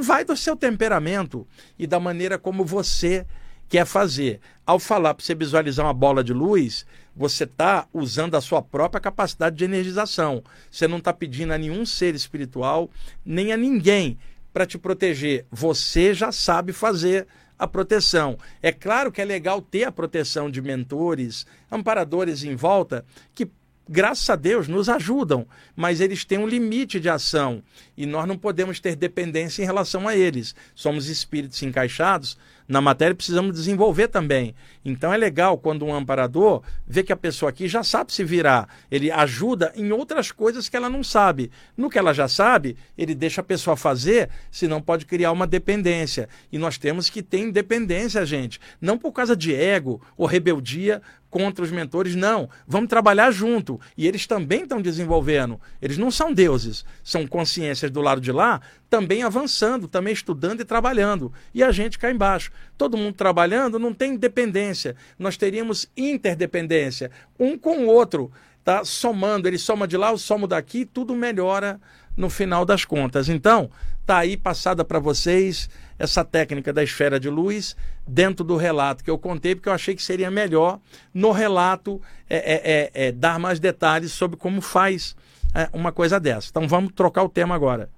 [0.00, 1.46] Vai do seu temperamento
[1.78, 3.26] e da maneira como você
[3.68, 4.40] quer fazer.
[4.64, 9.00] Ao falar para você visualizar uma bola de luz, você está usando a sua própria
[9.00, 10.42] capacidade de energização.
[10.70, 12.90] Você não está pedindo a nenhum ser espiritual,
[13.24, 14.18] nem a ninguém
[14.52, 15.46] para te proteger.
[15.50, 17.26] Você já sabe fazer
[17.58, 18.38] a proteção.
[18.62, 23.48] É claro que é legal ter a proteção de mentores, amparadores em volta que
[23.88, 27.62] graças a Deus, nos ajudam, mas eles têm um limite de ação
[27.96, 30.54] e nós não podemos ter dependência em relação a eles.
[30.74, 32.36] Somos espíritos encaixados
[32.68, 34.54] na matéria precisamos desenvolver também.
[34.84, 38.68] Então é legal quando um amparador vê que a pessoa aqui já sabe se virar.
[38.90, 41.50] Ele ajuda em outras coisas que ela não sabe.
[41.76, 46.28] No que ela já sabe, ele deixa a pessoa fazer, senão pode criar uma dependência.
[46.50, 48.60] E nós temos que ter independência, gente.
[48.80, 51.02] Não por causa de ego ou rebeldia
[51.36, 52.48] contra os mentores, não.
[52.66, 53.78] Vamos trabalhar junto.
[53.96, 55.60] E eles também estão desenvolvendo.
[55.82, 60.64] Eles não são deuses, são consciências do lado de lá, também avançando, também estudando e
[60.64, 61.32] trabalhando.
[61.52, 62.50] E a gente cá embaixo.
[62.76, 64.96] Todo mundo trabalhando não tem dependência.
[65.18, 68.30] Nós teríamos interdependência, um com o outro.
[68.64, 71.80] Tá somando, ele soma de lá, eu somo daqui, tudo melhora
[72.16, 73.28] no final das contas.
[73.28, 73.70] Então,
[74.04, 75.68] tá aí passada para vocês
[75.98, 77.76] essa técnica da esfera de luz
[78.06, 80.80] dentro do relato que eu contei, porque eu achei que seria melhor
[81.12, 85.16] no relato é, é, é, é dar mais detalhes sobre como faz
[85.54, 86.48] é, uma coisa dessa.
[86.50, 87.88] Então vamos trocar o tema agora.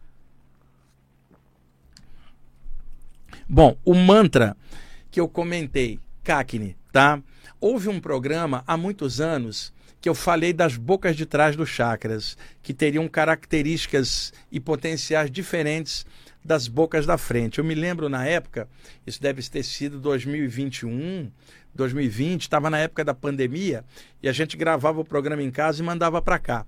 [3.50, 4.54] Bom, o mantra
[5.10, 7.22] que eu comentei, Kakni, tá?
[7.58, 9.72] Houve um programa há muitos anos
[10.02, 16.04] que eu falei das bocas de trás dos chakras, que teriam características e potenciais diferentes
[16.44, 17.58] das bocas da frente.
[17.58, 18.68] Eu me lembro na época,
[19.06, 21.32] isso deve ter sido 2021,
[21.74, 23.82] 2020, estava na época da pandemia,
[24.22, 26.66] e a gente gravava o programa em casa e mandava para cá.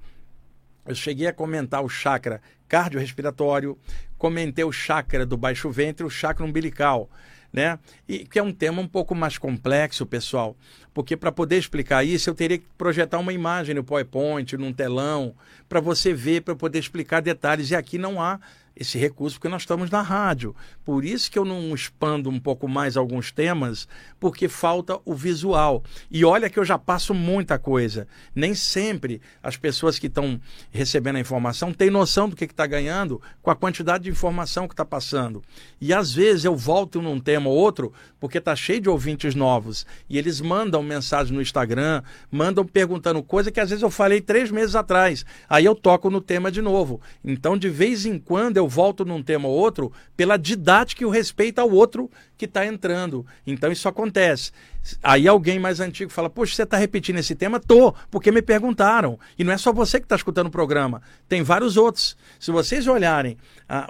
[0.86, 3.76] Eu cheguei a comentar o chakra cardiorrespiratório,
[4.20, 7.10] comentei o chakra do baixo ventre, o chakra umbilical
[7.52, 7.78] né?
[8.08, 10.56] E que é um tema um pouco mais complexo, pessoal,
[10.94, 15.34] porque para poder explicar isso eu teria que projetar uma imagem no PowerPoint, num telão,
[15.68, 17.70] para você ver, para poder explicar detalhes.
[17.70, 18.38] E aqui não há
[18.80, 20.56] esse recurso porque nós estamos na rádio.
[20.82, 23.86] Por isso que eu não expando um pouco mais alguns temas,
[24.18, 25.84] porque falta o visual.
[26.10, 28.08] E olha que eu já passo muita coisa.
[28.34, 33.20] Nem sempre as pessoas que estão recebendo a informação têm noção do que está ganhando
[33.42, 35.42] com a quantidade de informação que está passando.
[35.78, 39.84] E às vezes eu volto num tema ou outro, porque está cheio de ouvintes novos.
[40.08, 44.50] E eles mandam mensagem no Instagram, mandam perguntando coisa que às vezes eu falei três
[44.50, 45.26] meses atrás.
[45.50, 46.98] Aí eu toco no tema de novo.
[47.22, 51.10] Então, de vez em quando, eu volto num tema ou outro pela didática e o
[51.10, 53.26] respeito ao outro que está entrando.
[53.46, 54.52] Então isso acontece.
[55.02, 57.60] Aí alguém mais antigo fala: Poxa, você está repetindo esse tema?
[57.60, 59.18] Tô, porque me perguntaram.
[59.38, 62.16] E não é só você que está escutando o programa, tem vários outros.
[62.38, 63.36] Se vocês olharem,
[63.68, 63.88] ah,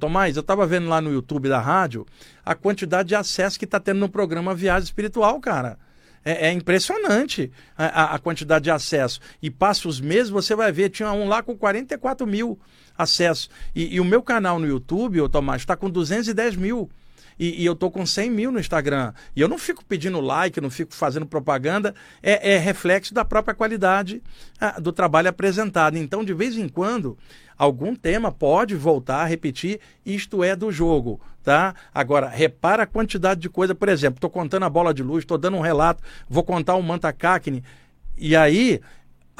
[0.00, 2.06] Tomás, eu estava vendo lá no YouTube da rádio
[2.44, 5.78] a quantidade de acesso que está tendo no programa Viagem Espiritual, cara.
[6.24, 9.20] É, é, impressionante a, quantidade de acesso.
[9.42, 12.60] E passa os meses, você vai ver, tinha um lá com 44 mil
[13.02, 13.50] acessos.
[13.74, 16.90] E, e o meu canal no YouTube, ô Tomás, está com 210 mil.
[17.38, 19.12] E, e, eu tô com 100 mil no Instagram.
[19.34, 21.94] E eu não fico pedindo like, não fico fazendo propaganda.
[22.22, 24.22] É, é reflexo da própria qualidade
[24.60, 25.96] ah, do trabalho apresentado.
[25.96, 27.16] Então, de vez em quando,
[27.56, 29.80] algum tema pode voltar a repetir.
[30.04, 31.74] Isto é do jogo, tá?
[31.92, 33.74] Agora, repara a quantidade de coisa.
[33.74, 36.82] Por exemplo, estou contando a bola de luz, estou dando um relato, vou contar o
[36.82, 37.64] Manta Cacne.
[38.16, 38.80] E aí,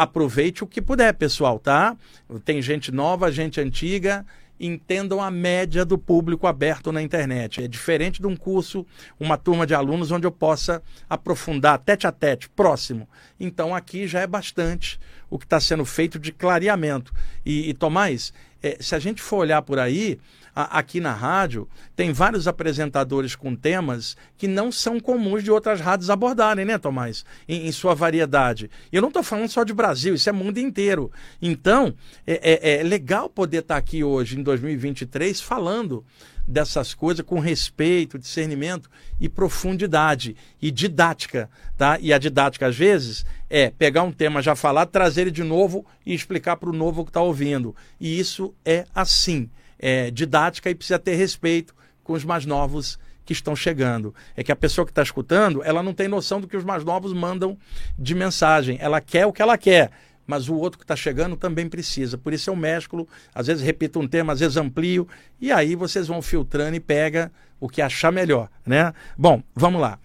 [0.02, 1.96] aproveite o que puder, pessoal, tá?
[2.44, 4.24] Tem gente nova, gente antiga.
[4.58, 7.64] Entendam a média do público aberto na internet.
[7.64, 8.86] É diferente de um curso,
[9.18, 13.08] uma turma de alunos onde eu possa aprofundar tete a tete, próximo.
[13.40, 15.00] Então aqui já é bastante
[15.32, 17.10] o que está sendo feito de clareamento.
[17.44, 20.20] E, e Tomás, é, se a gente for olhar por aí,
[20.54, 21.66] a, aqui na rádio,
[21.96, 27.24] tem vários apresentadores com temas que não são comuns de outras rádios abordarem, né, Tomás?
[27.48, 28.70] Em, em sua variedade.
[28.92, 31.10] E eu não estou falando só de Brasil, isso é mundo inteiro.
[31.40, 31.94] Então,
[32.26, 36.04] é, é, é legal poder estar tá aqui hoje, em 2023, falando
[36.46, 38.90] dessas coisas com respeito, discernimento
[39.20, 41.98] e profundidade e didática, tá?
[42.00, 45.86] E a didática às vezes é pegar um tema já falado, trazer ele de novo
[46.04, 47.74] e explicar para o novo que está ouvindo.
[48.00, 53.32] E isso é assim é, didática e precisa ter respeito com os mais novos que
[53.32, 54.14] estão chegando.
[54.36, 56.84] É que a pessoa que está escutando, ela não tem noção do que os mais
[56.84, 57.56] novos mandam
[57.98, 58.78] de mensagem.
[58.80, 59.90] Ela quer o que ela quer,
[60.26, 62.16] mas o outro que está chegando também precisa.
[62.16, 65.06] Por isso eu mesclo, às vezes repito um tema, às vezes amplio,
[65.40, 68.92] e aí vocês vão filtrando e pega o que achar melhor, né?
[69.16, 69.98] Bom, vamos lá.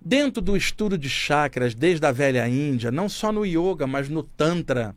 [0.00, 4.22] Dentro do estudo de chakras, desde a velha Índia, não só no yoga, mas no
[4.22, 4.94] tantra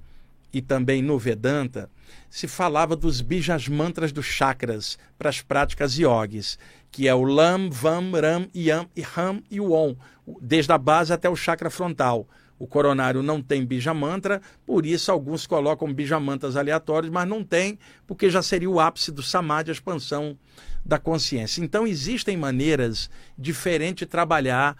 [0.54, 1.90] e também no Vedanta,
[2.30, 6.58] se falava dos bijas mantras dos chakras para as práticas yogis,
[6.92, 8.88] que é o Lam, Vam, Ram, Yam,
[9.18, 9.96] Ham e o Om,
[10.42, 12.28] desde a base até o chakra frontal.
[12.62, 17.44] O coronário não tem bija mantra, por isso alguns colocam bija mantras aleatórios, mas não
[17.44, 20.38] tem, porque já seria o ápice do samadhi, a expansão
[20.86, 21.64] da consciência.
[21.64, 24.78] Então existem maneiras diferentes de trabalhar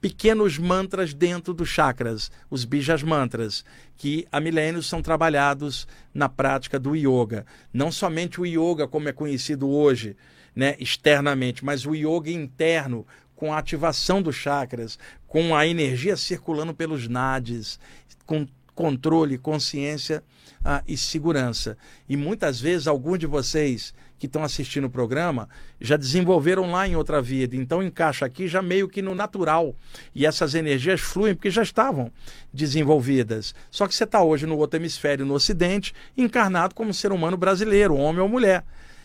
[0.00, 3.62] pequenos mantras dentro dos chakras, os bijas mantras,
[3.94, 7.44] que há milênios são trabalhados na prática do yoga.
[7.74, 10.16] Não somente o yoga como é conhecido hoje,
[10.56, 13.06] né, externamente, mas o yoga interno,
[13.42, 17.76] com a ativação dos chakras, com a energia circulando pelos nadis,
[18.24, 20.22] com controle, consciência
[20.64, 21.76] ah, e segurança.
[22.08, 25.48] E muitas vezes alguns de vocês que estão assistindo o programa
[25.80, 27.56] já desenvolveram lá em outra vida.
[27.56, 29.74] Então encaixa aqui já meio que no natural.
[30.14, 32.12] E essas energias fluem porque já estavam
[32.54, 33.56] desenvolvidas.
[33.72, 37.96] Só que você está hoje no outro hemisfério, no Ocidente, encarnado como ser humano brasileiro,
[37.96, 38.62] homem ou mulher.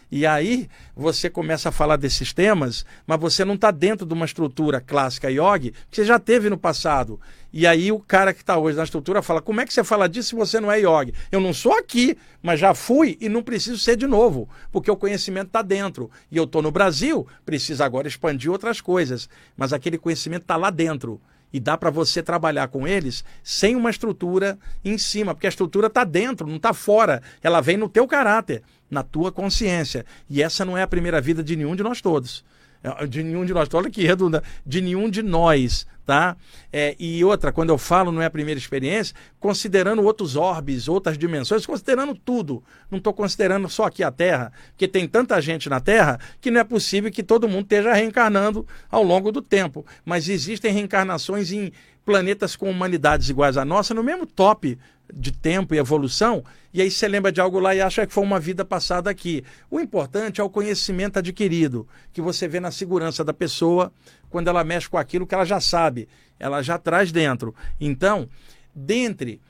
[0.09, 4.25] E aí você começa a falar desses temas, mas você não está dentro de uma
[4.25, 7.19] estrutura clássica yogi que você já teve no passado.
[7.51, 10.07] E aí o cara que está hoje na estrutura fala: como é que você fala
[10.07, 11.13] disso se você não é yogi?
[11.29, 14.95] Eu não sou aqui, mas já fui e não preciso ser de novo, porque o
[14.95, 16.09] conhecimento está dentro.
[16.31, 20.69] E eu estou no Brasil, preciso agora expandir outras coisas, mas aquele conhecimento está lá
[20.69, 21.19] dentro.
[21.51, 25.87] E dá para você trabalhar com eles sem uma estrutura em cima, porque a estrutura
[25.87, 27.21] está dentro, não está fora.
[27.41, 30.05] Ela vem no teu caráter na tua consciência.
[30.29, 32.43] E essa não é a primeira vida de nenhum de nós todos.
[32.83, 36.37] É, de nenhum de nós, olha que redunda, de nenhum de nós, tá?
[36.71, 41.17] É, e outra, quando eu falo não é a primeira experiência, considerando outros orbes, outras
[41.17, 42.63] dimensões, considerando tudo.
[42.89, 46.61] Não estou considerando só aqui a Terra, porque tem tanta gente na Terra que não
[46.61, 49.85] é possível que todo mundo esteja reencarnando ao longo do tempo.
[50.05, 51.71] Mas existem reencarnações em
[52.07, 54.79] planetas com humanidades iguais à nossa, no mesmo top
[55.13, 56.41] de tempo e evolução,
[56.73, 59.43] e aí você lembra de algo lá e acha que foi uma vida passada aqui.
[59.69, 63.91] O importante é o conhecimento adquirido, que você vê na segurança da pessoa
[64.29, 66.07] quando ela mexe com aquilo que ela já sabe,
[66.39, 67.53] ela já traz dentro.
[67.77, 68.29] Então,
[68.73, 69.41] dentre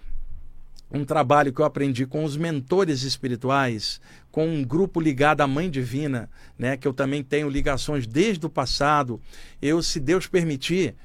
[0.92, 4.02] um trabalho que eu aprendi com os mentores espirituais,
[4.32, 6.28] com um grupo ligado à Mãe Divina,
[6.58, 9.22] né, que eu também tenho ligações desde o passado.
[9.62, 10.96] Eu, se Deus permitir,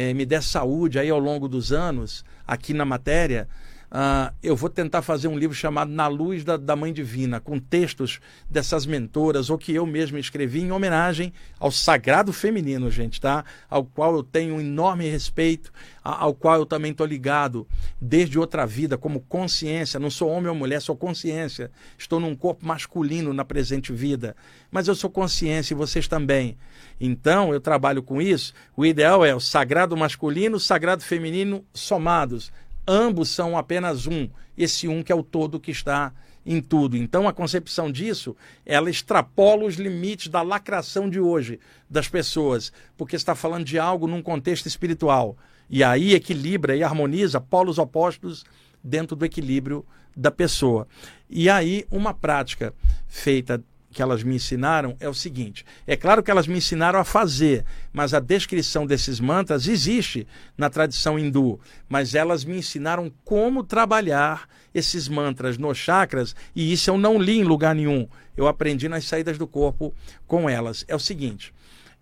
[0.00, 3.46] eh, me der saúde aí ao longo dos anos, aqui na matéria,
[3.90, 7.58] Uh, eu vou tentar fazer um livro chamado Na Luz da, da, Mãe Divina, com
[7.58, 13.44] textos dessas mentoras, ou que eu mesmo escrevi em homenagem ao sagrado feminino, gente, tá?
[13.68, 15.72] Ao qual eu tenho um enorme respeito,
[16.04, 17.66] a, ao qual eu também estou ligado
[18.00, 19.98] desde outra vida, como consciência.
[19.98, 21.68] Não sou homem ou mulher, sou consciência.
[21.98, 24.36] Estou num corpo masculino na presente vida,
[24.70, 26.56] mas eu sou consciência e vocês também.
[27.00, 28.54] Então, eu trabalho com isso.
[28.76, 32.52] O ideal é o sagrado masculino, o sagrado feminino somados
[32.86, 36.12] ambos são apenas um, esse um que é o todo que está
[36.44, 36.96] em tudo.
[36.96, 43.16] Então a concepção disso, ela extrapola os limites da lacração de hoje das pessoas, porque
[43.16, 45.36] está falando de algo num contexto espiritual.
[45.68, 48.44] E aí equilibra e harmoniza polos opostos
[48.82, 49.84] dentro do equilíbrio
[50.16, 50.88] da pessoa.
[51.28, 52.74] E aí uma prática
[53.06, 57.04] feita que elas me ensinaram é o seguinte: é claro que elas me ensinaram a
[57.04, 60.26] fazer, mas a descrição desses mantras existe
[60.56, 66.90] na tradição hindu, mas elas me ensinaram como trabalhar esses mantras nos chakras, e isso
[66.90, 68.08] eu não li em lugar nenhum.
[68.36, 69.92] Eu aprendi nas saídas do corpo
[70.26, 70.84] com elas.
[70.86, 71.52] É o seguinte: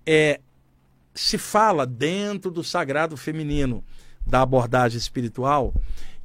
[0.07, 0.41] é,
[1.15, 3.83] se fala dentro do sagrado feminino
[4.27, 5.75] da abordagem espiritual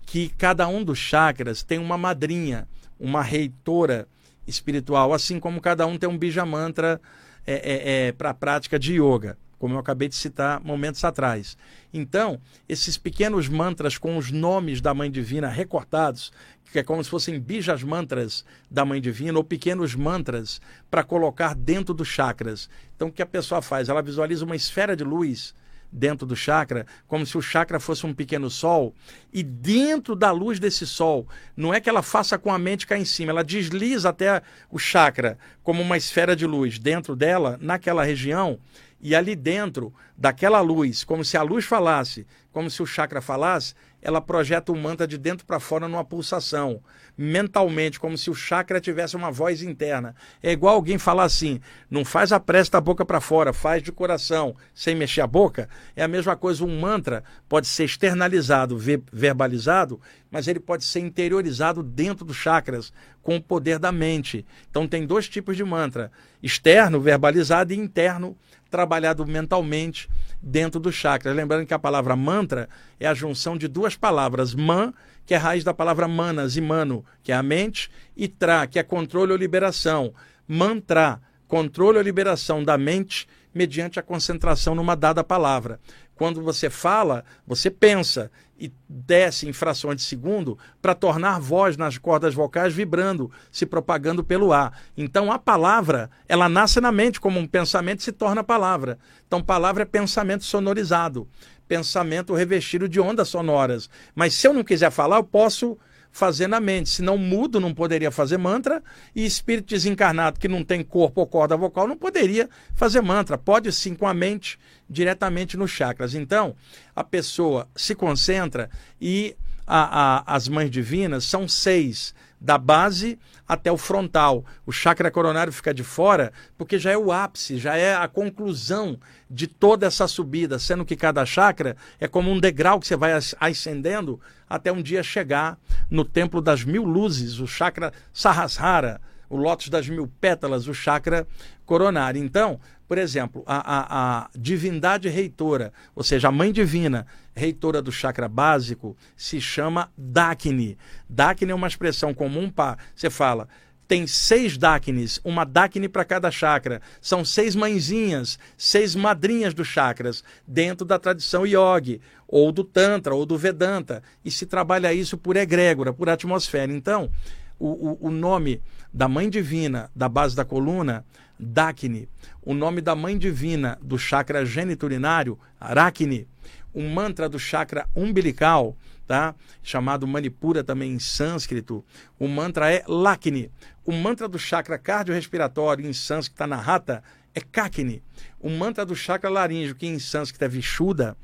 [0.05, 2.67] que cada um dos chakras tem uma madrinha,
[2.99, 4.07] uma reitora
[4.47, 6.99] espiritual, assim como cada um tem um bija mantra
[7.45, 11.57] é, é, é para a prática de yoga, como eu acabei de citar momentos atrás.
[11.93, 16.31] Então, esses pequenos mantras com os nomes da Mãe Divina recortados,
[16.71, 21.53] que é como se fossem bijas mantras da Mãe Divina, ou pequenos mantras para colocar
[21.53, 22.67] dentro dos chakras.
[22.95, 23.89] Então, o que a pessoa faz?
[23.89, 25.53] Ela visualiza uma esfera de luz
[25.93, 28.95] dentro do chakra, como se o chakra fosse um pequeno sol,
[29.31, 32.97] e dentro da luz desse sol, não é que ela faça com a mente cá
[32.97, 34.41] em cima, ela desliza até
[34.71, 38.59] o chakra como uma esfera de luz dentro dela, naquela região,
[38.99, 43.75] e ali dentro daquela luz, como se a luz falasse, como se o chakra falasse,
[44.03, 46.81] ela projeta o mantra de dentro para fora numa pulsação,
[47.17, 50.13] mentalmente, como se o chakra tivesse uma voz interna.
[50.41, 53.93] É igual alguém falar assim: não faz a prece da boca para fora, faz de
[53.93, 55.69] coração, sem mexer a boca.
[55.95, 58.77] É a mesma coisa, um mantra pode ser externalizado,
[59.11, 62.91] verbalizado, mas ele pode ser interiorizado dentro dos chakras,
[63.21, 64.45] com o poder da mente.
[64.69, 68.35] Então tem dois tipos de mantra: externo, verbalizado, e interno,
[68.73, 70.09] trabalhado mentalmente
[70.41, 71.31] dentro do chakra.
[71.31, 72.67] Lembrando que a palavra mantra
[72.99, 74.91] é a junção de duas palavras, man,
[75.27, 78.65] que é a raiz da palavra manas e mano, que é a mente, e tra,
[78.65, 80.11] que é controle ou liberação.
[80.47, 85.79] Mantra, controle ou liberação da mente mediante a concentração numa dada palavra.
[86.15, 88.31] Quando você fala, você pensa
[88.63, 94.23] e desce em frações de segundo para tornar voz nas cordas vocais vibrando, se propagando
[94.23, 94.79] pelo ar.
[94.95, 98.97] Então a palavra, ela nasce na mente como um pensamento e se torna palavra.
[99.27, 101.27] Então palavra é pensamento sonorizado.
[101.67, 103.89] pensamento revestido de ondas sonoras.
[104.15, 105.77] Mas se eu não quiser falar, eu posso
[106.13, 106.89] fazer na mente.
[106.89, 108.81] Se não mudo, não poderia fazer mantra,
[109.13, 113.37] e espírito desencarnado que não tem corpo ou corda vocal não poderia fazer mantra.
[113.37, 114.57] Pode sim com a mente
[114.87, 116.13] diretamente nos chakras.
[116.13, 116.55] Então,
[116.95, 118.69] a pessoa se concentra
[119.01, 119.35] e
[119.65, 122.13] a, a, as mães divinas são seis
[122.43, 123.17] da base
[123.47, 124.43] até o frontal.
[124.65, 128.99] O chakra coronário fica de fora porque já é o ápice, já é a conclusão
[129.29, 133.13] de toda essa subida, sendo que cada chakra é como um degrau que você vai
[133.39, 134.19] ascendendo
[134.49, 135.57] até um dia chegar
[135.89, 141.25] no templo das mil luzes, o chakra Sahasrara, o lótus das mil pétalas, o chakra
[141.73, 142.23] coronário.
[142.23, 147.91] Então, por exemplo, a, a, a, divindade reitora, ou seja, a mãe divina reitora do
[147.91, 150.77] chakra básico, se chama Dakini.
[151.09, 152.77] Dakini é uma expressão comum para.
[152.95, 153.47] Você fala,
[153.87, 156.79] tem seis Dakines, uma Dakini para cada chakra.
[157.01, 163.25] São seis mãezinhas, seis madrinhas dos chakras, dentro da tradição yogi, ou do Tantra, ou
[163.25, 164.03] do Vedanta.
[164.23, 166.71] E se trabalha isso por egrégora, por atmosfera.
[166.71, 167.09] Então,
[167.57, 168.61] o, o, o nome
[168.93, 171.03] da mãe divina da base da coluna
[171.39, 172.07] Dakini,
[172.41, 176.27] o nome da mãe divina do chakra geniturinário, Arakini,
[176.73, 178.75] um mantra do chakra umbilical,
[179.07, 179.35] tá?
[179.61, 181.83] chamado Manipura também em sânscrito,
[182.17, 183.51] o mantra é Lakini.
[183.85, 187.03] O mantra do chakra cardiorrespiratório em sânscrito tá na rata
[187.35, 188.01] é Kakini.
[188.39, 191.17] O mantra do chakra laríngeo, que em sânscrito é Vishuddha,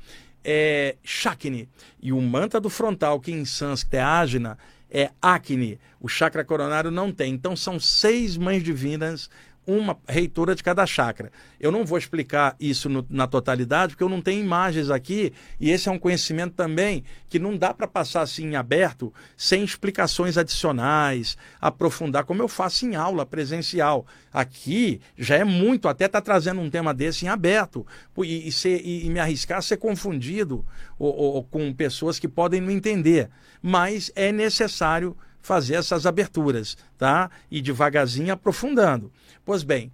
[0.44, 1.68] é Shakini.
[2.00, 4.58] E o mantra do frontal, que em sânscrito é Ajna,
[4.90, 5.78] é Akini.
[6.00, 7.32] O chakra coronário não tem.
[7.32, 9.30] Então são seis mães divinas
[9.66, 11.30] uma reitora de cada chakra.
[11.60, 15.70] Eu não vou explicar isso no, na totalidade, porque eu não tenho imagens aqui, e
[15.70, 20.36] esse é um conhecimento também que não dá para passar assim em aberto, sem explicações
[20.36, 24.06] adicionais, aprofundar, como eu faço em aula presencial.
[24.32, 27.86] Aqui já é muito, até estar tá trazendo um tema desse em aberto,
[28.18, 30.64] e, e, ser, e, e me arriscar a ser confundido
[30.98, 33.30] ou, ou, com pessoas que podem não entender.
[33.62, 37.30] Mas é necessário fazer essas aberturas, tá?
[37.50, 39.12] E devagarzinho aprofundando.
[39.44, 39.92] Pois bem,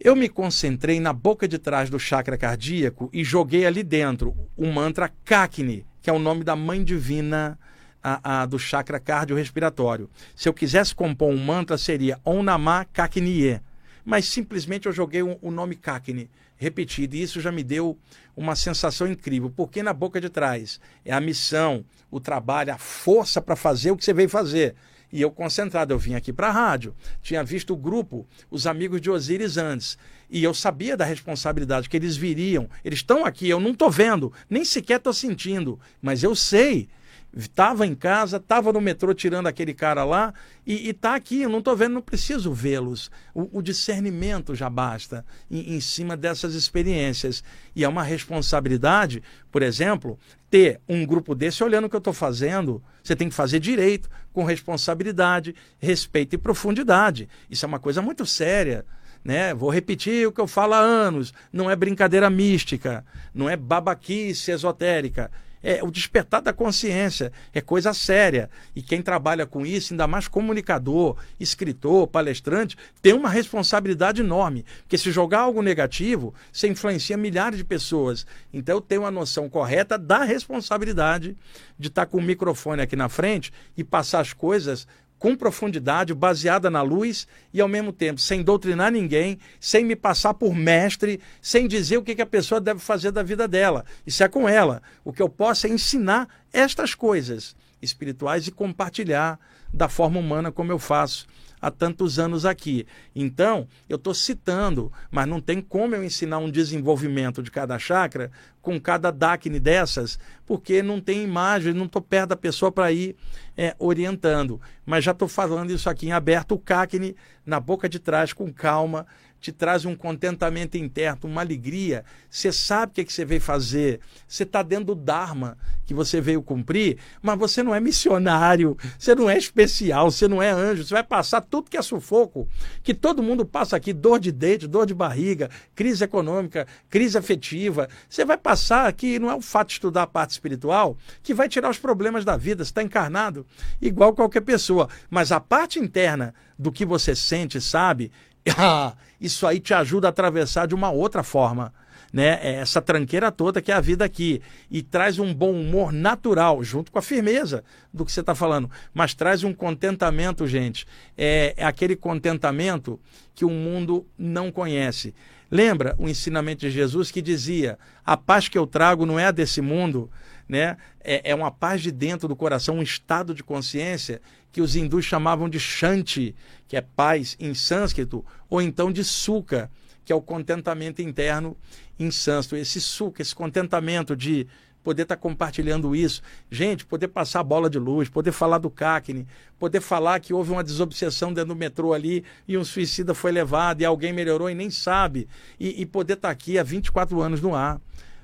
[0.00, 4.66] eu me concentrei na boca de trás do chakra cardíaco e joguei ali dentro o
[4.66, 7.58] mantra Kakni, que é o nome da mãe divina
[8.02, 10.10] a, a, do chakra cardiorrespiratório.
[10.34, 13.60] Se eu quisesse compor um mantra, seria Om Namah Kakniye.
[14.04, 17.16] Mas simplesmente eu joguei o, o nome Kakni repetido.
[17.16, 17.98] E isso já me deu
[18.36, 23.42] uma sensação incrível, porque na boca de trás é a missão, o trabalho, a força
[23.42, 24.74] para fazer o que você veio fazer.
[25.12, 28.98] E eu concentrado, eu vim aqui para a rádio, tinha visto o grupo, os amigos
[28.98, 29.98] de Osíris antes,
[30.30, 32.66] e eu sabia da responsabilidade que eles viriam.
[32.82, 36.88] Eles estão aqui, eu não estou vendo, nem sequer estou sentindo, mas eu sei
[37.34, 40.34] Estava em casa, estava no metrô tirando aquele cara lá
[40.66, 41.40] e está aqui.
[41.40, 43.10] Eu não estou vendo, não preciso vê-los.
[43.34, 47.42] O, o, discernimento já basta em, em cima dessas experiências.
[47.74, 50.18] E é uma responsabilidade, por exemplo,
[50.50, 52.82] ter um grupo desse olhando o que eu estou fazendo.
[53.02, 57.30] Você tem que fazer direito, com responsabilidade, respeito e profundidade.
[57.48, 58.84] Isso é uma coisa muito séria.
[59.24, 59.54] Né?
[59.54, 63.02] Vou repetir o que eu falo há anos: não é brincadeira mística,
[63.32, 65.30] não é babaquice esotérica
[65.62, 68.50] é o despertar da consciência, é coisa séria.
[68.74, 74.64] E quem trabalha com isso, ainda mais comunicador, escritor, palestrante, tem uma responsabilidade enorme.
[74.82, 78.26] Porque se jogar algo negativo, você influencia milhares de pessoas.
[78.52, 81.36] Então eu tenho uma noção correta da responsabilidade
[81.78, 84.86] de estar com o microfone aqui na frente e passar as coisas
[85.22, 90.34] com profundidade, baseada na luz e ao mesmo tempo sem doutrinar ninguém, sem me passar
[90.34, 93.84] por mestre, sem dizer o que, a pessoa deve fazer da vida dela.
[94.04, 94.82] Isso é com ela.
[95.04, 99.38] O que eu posso é ensinar estas coisas espirituais e compartilhar
[99.72, 101.28] da forma humana como eu faço
[101.62, 102.84] há tantos anos aqui.
[103.14, 108.32] Então, eu estou citando, mas não tem como eu ensinar um desenvolvimento de cada chakra
[108.60, 113.14] com cada DACNE dessas, porque não tem imagem, não estou perto da pessoa para ir
[113.56, 114.60] é, orientando.
[114.84, 118.52] Mas já estou falando isso aqui em aberto, o CACNE na boca de trás, com
[118.52, 119.06] calma,
[119.42, 122.04] te traz um contentamento interno, uma alegria.
[122.30, 123.98] Você sabe o que, é que você veio fazer.
[124.26, 129.16] Você está dentro do Dharma que você veio cumprir, mas você não é missionário, você
[129.16, 130.84] não é especial, você não é anjo.
[130.84, 132.48] Você vai passar tudo que é sufoco,
[132.84, 137.88] que todo mundo passa aqui: dor de dente, dor de barriga, crise econômica, crise afetiva.
[138.08, 141.48] Você vai passar aqui, não é o fato de estudar a parte espiritual que vai
[141.48, 142.64] tirar os problemas da vida.
[142.64, 143.44] Você está encarnado
[143.80, 148.12] igual qualquer pessoa, mas a parte interna do que você sente, sabe,
[149.20, 151.72] isso aí te ajuda a atravessar de uma outra forma.
[152.12, 152.38] Né?
[152.42, 154.42] É essa tranqueira toda que é a vida aqui.
[154.70, 158.70] E traz um bom humor natural, junto com a firmeza do que você está falando.
[158.92, 160.86] Mas traz um contentamento, gente.
[161.16, 163.00] É, é aquele contentamento
[163.34, 165.14] que o mundo não conhece.
[165.50, 169.30] Lembra o ensinamento de Jesus que dizia: a paz que eu trago não é a
[169.30, 170.10] desse mundo,
[170.48, 170.76] né?
[171.02, 174.20] É, é uma paz de dentro do coração, um estado de consciência
[174.52, 176.36] que os hindus chamavam de shanti,
[176.68, 179.70] que é paz em sânscrito, ou então de sukha,
[180.04, 181.56] que é o contentamento interno
[181.98, 182.60] em sânscrito.
[182.60, 184.46] Esse sukha, esse contentamento de
[184.82, 186.20] poder estar tá compartilhando isso.
[186.50, 189.26] Gente, poder passar a bola de luz, poder falar do CACNE,
[189.58, 193.80] poder falar que houve uma desobsessão dentro do metrô ali e um suicida foi levado
[193.80, 195.28] e alguém melhorou e nem sabe.
[195.58, 197.80] E, e poder estar tá aqui há 24 anos no ar,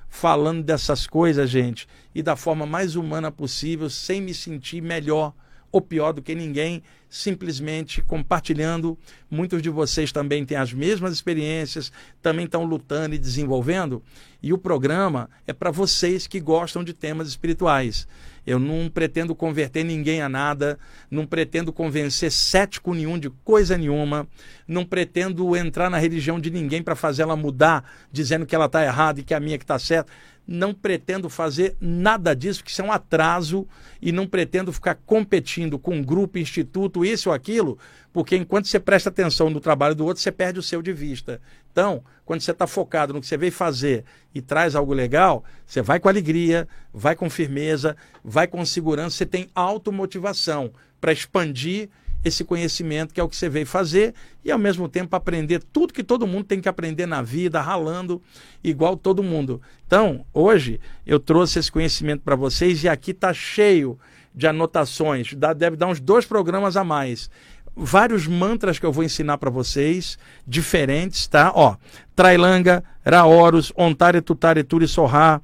[0.07, 5.33] falando dessas coisas, gente, e da forma mais humana possível, sem me sentir melhor
[5.71, 8.97] ou pior do que ninguém, simplesmente compartilhando.
[9.29, 11.91] Muitos de vocês também têm as mesmas experiências,
[12.21, 14.01] também estão lutando e desenvolvendo.
[14.41, 18.07] E o programa é para vocês que gostam de temas espirituais.
[18.45, 20.79] Eu não pretendo converter ninguém a nada,
[21.11, 24.27] não pretendo convencer cético nenhum de coisa nenhuma,
[24.67, 28.83] não pretendo entrar na religião de ninguém para fazer ela mudar, dizendo que ela está
[28.83, 30.11] errada e que a minha que está certa
[30.51, 33.67] não pretendo fazer nada disso, porque isso é um atraso
[34.01, 37.77] e não pretendo ficar competindo com um grupo, instituto, isso ou aquilo,
[38.11, 41.39] porque enquanto você presta atenção no trabalho do outro, você perde o seu de vista.
[41.71, 45.83] Então, quando você está focado no que você veio fazer e traz algo legal, você
[45.83, 51.89] vai com alegria, vai com firmeza, vai com segurança, você tem automotivação para expandir
[52.23, 54.13] esse conhecimento que é o que você veio fazer
[54.43, 58.21] e ao mesmo tempo aprender tudo que todo mundo tem que aprender na vida, ralando
[58.63, 59.61] igual todo mundo.
[59.87, 63.97] Então, hoje eu trouxe esse conhecimento para vocês e aqui está cheio
[64.33, 67.29] de anotações, dá, deve dar uns dois programas a mais.
[67.75, 71.51] Vários mantras que eu vou ensinar para vocês, diferentes, tá?
[71.55, 71.75] Ó,
[72.15, 75.41] Trailanga, Raoros, Ontare Tutare Turi Sohar,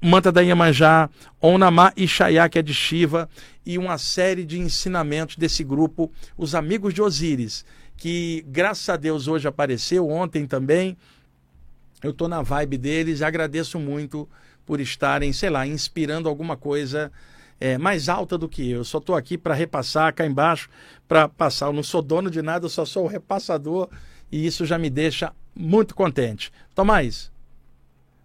[0.00, 1.10] Manta da Iemanjá,
[1.40, 3.28] Onamá Ishaya, que é de Shiva,
[3.68, 7.66] e uma série de ensinamentos desse grupo, os Amigos de Osíris,
[7.98, 10.96] que graças a Deus hoje apareceu, ontem também.
[12.02, 14.26] Eu estou na vibe deles e agradeço muito
[14.64, 17.12] por estarem, sei lá, inspirando alguma coisa
[17.60, 18.82] é, mais alta do que eu.
[18.84, 20.70] só estou aqui para repassar cá embaixo,
[21.06, 21.66] para passar.
[21.66, 23.90] Eu não sou dono de nada, eu só sou o repassador
[24.32, 26.50] e isso já me deixa muito contente.
[26.74, 27.30] Tomás,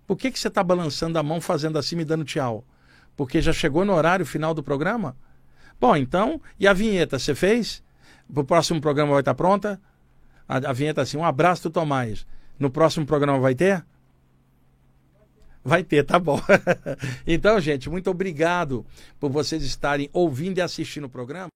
[0.07, 2.63] por que, que você está balançando a mão fazendo assim, me dando tchau?
[3.13, 5.17] Porque já chegou no horário final do programa?
[5.83, 7.83] Bom, então, e a vinheta você fez?
[8.33, 9.81] O próximo programa vai estar pronta?
[10.47, 12.25] A, a vinheta assim, um abraço do Tomás.
[12.57, 13.85] No próximo programa vai ter?
[15.61, 16.39] Vai ter, tá bom.
[17.27, 18.85] então, gente, muito obrigado
[19.19, 21.49] por vocês estarem ouvindo e assistindo o programa.